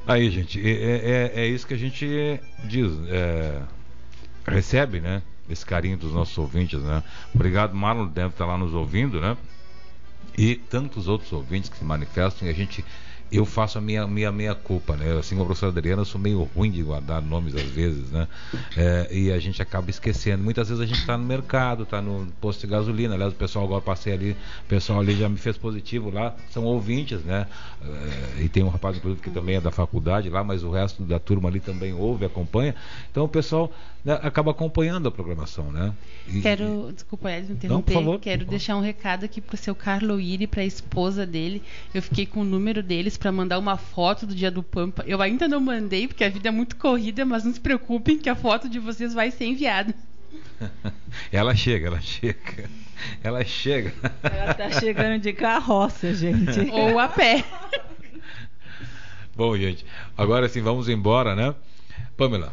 Aí, 0.09 0.31
gente, 0.31 0.59
é, 0.67 1.33
é, 1.37 1.43
é 1.43 1.47
isso 1.47 1.67
que 1.67 1.75
a 1.75 1.79
gente 1.79 2.41
diz. 2.65 2.91
É, 3.09 3.61
recebe, 4.47 5.01
né? 5.01 5.21
Esse 5.51 5.67
carinho 5.67 5.99
dos 5.99 6.15
nossos 6.15 6.37
ouvintes, 6.39 6.81
né? 6.81 7.03
Obrigado, 7.35 7.75
Marlon, 7.75 8.07
deve 8.07 8.29
estar 8.31 8.47
lá 8.47 8.57
nos 8.57 8.73
ouvindo, 8.73 9.21
né? 9.21 9.37
E 10.37 10.55
tantos 10.55 11.09
outros 11.09 11.31
ouvintes 11.31 11.69
que 11.69 11.77
se 11.77 11.85
manifestam 11.85 12.49
e 12.49 12.51
a 12.51 12.55
gente 12.55 12.83
eu 13.31 13.45
faço 13.45 13.79
a 13.79 13.81
minha, 13.81 14.07
minha, 14.07 14.33
minha 14.33 14.55
culpa, 14.55 14.97
né? 14.97 15.19
Assim 15.19 15.35
como 15.35 15.43
a 15.43 15.47
professora 15.47 15.73
Adriana, 15.73 16.03
eu 16.03 16.07
sou 16.07 16.21
meio 16.21 16.43
ruim 16.55 16.71
de 16.71 16.83
guardar 16.83 17.21
nomes 17.21 17.55
às 17.55 17.63
vezes, 17.63 18.11
né? 18.11 18.27
É, 18.77 19.09
e 19.13 19.31
a 19.31 19.39
gente 19.39 19.61
acaba 19.61 19.91
esquecendo. 19.91 20.43
Muitas 20.43 20.69
vezes 20.69 20.83
a 20.83 20.87
gente 20.87 21.01
está 21.01 21.17
no 21.17 21.25
mercado, 21.25 21.83
está 21.83 22.01
no 22.01 22.27
posto 22.41 22.61
de 22.61 22.67
gasolina. 22.69 23.15
Aliás, 23.15 23.33
o 23.33 23.37
pessoal 23.37 23.67
agora 23.67 23.83
passei 23.83 24.13
ali, 24.13 24.33
o 24.33 24.69
pessoal 24.69 25.01
ali 25.01 25.15
já 25.15 25.29
me 25.29 25.37
fez 25.37 25.59
positivo 25.59 26.11
lá, 26.11 26.35
são 26.51 26.65
ouvintes, 26.65 27.23
né? 27.23 27.47
É, 27.83 28.43
e 28.43 28.49
tem 28.49 28.63
um 28.63 28.69
rapaz, 28.69 28.97
inclusive, 28.97 29.23
que 29.23 29.31
também 29.31 29.57
é 29.57 29.61
da 29.61 29.71
faculdade 29.71 30.31
lá, 30.31 30.43
mas 30.43 30.63
o 30.63 30.71
resto 30.71 31.03
da 31.03 31.19
turma 31.19 31.49
ali 31.49 31.61
também 31.61 31.93
ouve, 31.93 32.25
acompanha. 32.25 32.75
Então 33.11 33.25
o 33.25 33.29
pessoal 33.29 33.71
né, 34.05 34.19
acaba 34.23 34.53
acompanhando 34.53 35.07
a 35.07 35.11
programação, 35.11 35.71
né? 35.71 35.93
E, 36.27 36.41
quero, 36.41 36.91
desculpa, 36.95 37.31
Ed, 37.31 37.53
interromper. 37.53 37.69
Não, 37.69 37.83
por 37.83 37.93
favor, 37.93 38.21
quero 38.21 38.45
deixar 38.47 38.77
um 38.77 38.81
recado 38.81 39.25
aqui 39.25 39.39
para 39.39 39.55
o 39.55 39.59
seu 39.59 39.75
Carlo 39.75 40.19
Iri, 40.19 40.47
para 40.47 40.63
a 40.63 40.65
esposa 40.65 41.27
dele. 41.27 41.63
Eu 41.93 42.01
fiquei 42.01 42.25
com 42.25 42.41
o 42.41 42.45
número 42.45 42.83
deles 42.83 43.18
para 43.19 43.33
mandar 43.33 43.59
uma 43.59 43.77
foto 43.77 44.27
do 44.27 44.35
dia 44.35 44.51
do 44.51 44.63
Pampa. 44.63 45.05
Eu 45.07 45.21
ainda 45.21 45.49
não 45.49 45.61
mandei, 45.61 46.07
porque 46.07 46.25
a 46.25 46.29
vida 46.29 46.49
é 46.49 46.53
muito 46.53 46.77
corrida, 46.77 47.25
mas 47.25 47.45
não 47.45 47.53
se 47.53 47.61
preocupem 47.61 48.19
que 48.19 48.29
a 48.29 48.35
foto 48.35 48.69
de 48.69 48.79
vocês 48.79 49.13
vai 49.13 49.31
ser 49.31 49.47
enviada. 49.47 49.95
ela 51.33 51.55
chega, 51.55 51.89
ela 51.89 52.01
chega. 52.01 52.71
Ela 53.23 53.45
chega. 53.45 53.93
Ela 54.23 54.55
tá 54.55 54.71
chegando 54.73 55.21
de 55.21 55.33
carroça, 55.33 56.15
gente. 56.15 56.59
Ou 56.71 56.99
a 56.99 57.09
pé. 57.09 57.45
Bom, 59.37 59.57
gente, 59.57 59.87
agora 60.17 60.49
sim, 60.49 60.63
vamos 60.63 60.89
embora, 60.89 61.37
né? 61.37 61.55
Pamela, 62.17 62.53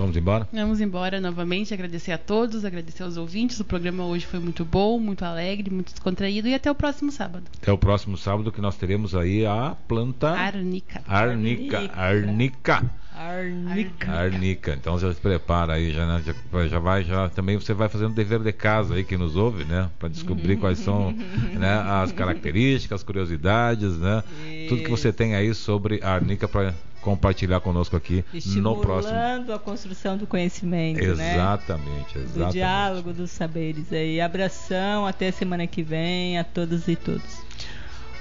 Vamos 0.00 0.16
embora? 0.16 0.48
Vamos 0.50 0.80
embora 0.80 1.20
novamente. 1.20 1.74
Agradecer 1.74 2.10
a 2.12 2.16
todos, 2.16 2.64
agradecer 2.64 3.02
aos 3.02 3.18
ouvintes. 3.18 3.60
O 3.60 3.64
programa 3.66 4.06
hoje 4.06 4.24
foi 4.24 4.40
muito 4.40 4.64
bom, 4.64 4.98
muito 4.98 5.26
alegre, 5.26 5.68
muito 5.68 5.90
descontraído. 5.92 6.48
E 6.48 6.54
até 6.54 6.70
o 6.70 6.74
próximo 6.74 7.12
sábado. 7.12 7.44
Até 7.60 7.70
o 7.70 7.76
próximo 7.76 8.16
sábado 8.16 8.50
que 8.50 8.62
nós 8.62 8.76
teremos 8.76 9.14
aí 9.14 9.44
a 9.44 9.76
planta. 9.86 10.30
Arnica. 10.30 11.02
Arnica. 11.06 11.90
Arnica. 11.94 12.90
Arnica. 13.14 14.10
Arnica. 14.10 14.72
Então 14.72 14.98
já 14.98 15.12
se 15.12 15.20
prepara 15.20 15.74
aí, 15.74 15.92
já, 15.92 16.06
né? 16.06 16.22
já, 16.24 16.66
já 16.66 16.78
vai, 16.78 17.04
já 17.04 17.28
também 17.28 17.58
você 17.58 17.74
vai 17.74 17.90
fazendo 17.90 18.14
dever 18.14 18.40
de 18.40 18.52
casa 18.52 18.94
aí 18.94 19.04
que 19.04 19.18
nos 19.18 19.36
ouve, 19.36 19.64
né? 19.64 19.90
Para 19.98 20.08
descobrir 20.08 20.56
quais 20.56 20.78
são 20.78 21.12
né, 21.52 21.74
as 22.02 22.10
características, 22.10 23.00
as 23.00 23.04
curiosidades, 23.04 23.98
né? 23.98 24.24
Isso. 24.50 24.68
Tudo 24.70 24.82
que 24.82 24.90
você 24.90 25.12
tem 25.12 25.34
aí 25.34 25.52
sobre 25.52 26.00
a 26.02 26.14
arnica 26.14 26.48
para 26.48 26.72
compartilhar 27.00 27.60
conosco 27.60 27.96
aqui 27.96 28.24
no 28.56 28.76
próximo. 28.80 29.14
Estimulando 29.14 29.52
a 29.52 29.58
construção 29.58 30.16
do 30.16 30.26
conhecimento, 30.26 31.00
exatamente, 31.00 31.16
né? 31.16 31.34
Exatamente, 31.34 32.18
Do 32.18 32.50
diálogo 32.50 33.12
dos 33.12 33.30
saberes 33.30 33.92
aí. 33.92 34.20
Abração, 34.20 35.06
até 35.06 35.30
semana 35.30 35.66
que 35.66 35.82
vem 35.82 36.38
a 36.38 36.44
todos 36.44 36.88
e 36.88 36.96
todos. 36.96 37.42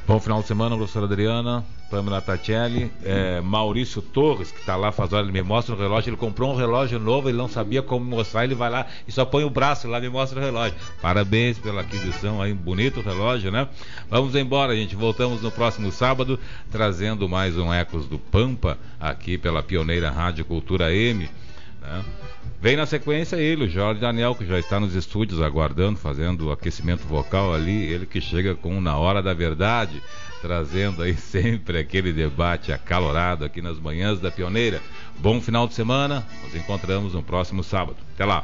Bom 0.09 0.19
final 0.19 0.41
de 0.41 0.47
semana, 0.47 0.75
professora 0.75 1.05
Adriana, 1.05 1.63
Pamela 1.87 2.19
Tatielli, 2.19 2.91
é, 3.03 3.39
Maurício 3.41 4.01
Torres, 4.01 4.51
que 4.51 4.59
está 4.59 4.75
lá 4.75 4.91
faz 4.91 5.13
hora, 5.13 5.23
ele 5.23 5.31
me 5.31 5.43
mostra 5.43 5.75
o 5.75 5.77
relógio, 5.77 6.09
ele 6.09 6.17
comprou 6.17 6.51
um 6.51 6.55
relógio 6.55 6.97
novo, 6.97 7.29
ele 7.29 7.37
não 7.37 7.47
sabia 7.47 7.83
como 7.83 8.03
mostrar, 8.03 8.43
ele 8.43 8.55
vai 8.55 8.71
lá 8.71 8.87
e 9.07 9.11
só 9.11 9.23
põe 9.23 9.43
o 9.43 9.51
braço 9.51 9.87
lá 9.87 9.99
e 9.99 10.01
me 10.01 10.09
mostra 10.09 10.39
o 10.39 10.43
relógio. 10.43 10.75
Parabéns 10.99 11.59
pela 11.59 11.81
aquisição 11.81 12.41
aí, 12.41 12.51
bonito 12.55 13.01
relógio, 13.01 13.51
né? 13.51 13.67
Vamos 14.09 14.33
embora, 14.33 14.75
gente, 14.75 14.95
voltamos 14.95 15.43
no 15.43 15.51
próximo 15.51 15.91
sábado, 15.91 16.39
trazendo 16.71 17.29
mais 17.29 17.55
um 17.55 17.71
Ecos 17.71 18.07
do 18.07 18.17
Pampa, 18.17 18.79
aqui 18.99 19.37
pela 19.37 19.61
pioneira 19.61 20.09
Rádio 20.09 20.43
Cultura 20.43 20.91
M, 20.91 21.29
né? 21.89 22.05
Vem 22.61 22.75
na 22.75 22.85
sequência 22.85 23.37
ele, 23.37 23.65
o 23.65 23.69
Jorge 23.69 24.01
Daniel, 24.01 24.35
que 24.35 24.45
já 24.45 24.59
está 24.59 24.79
nos 24.79 24.93
estúdios 24.93 25.41
aguardando, 25.41 25.97
fazendo 25.97 26.47
o 26.47 26.51
aquecimento 26.51 27.07
vocal 27.07 27.53
ali, 27.53 27.85
ele 27.85 28.05
que 28.05 28.19
chega 28.19 28.53
com 28.53 28.81
Na 28.81 28.97
Hora 28.97 29.23
da 29.23 29.33
Verdade, 29.33 30.03
trazendo 30.41 31.01
aí 31.01 31.15
sempre 31.17 31.79
aquele 31.79 32.11
debate 32.11 32.73
acalorado 32.73 33.45
aqui 33.45 33.61
nas 33.61 33.79
manhãs 33.79 34.19
da 34.19 34.29
Pioneira. 34.29 34.81
Bom 35.19 35.39
final 35.39 35.67
de 35.67 35.73
semana, 35.73 36.25
nos 36.43 36.53
encontramos 36.53 37.13
no 37.13 37.23
próximo 37.23 37.63
sábado. 37.63 37.97
Até 38.13 38.25
lá! 38.25 38.43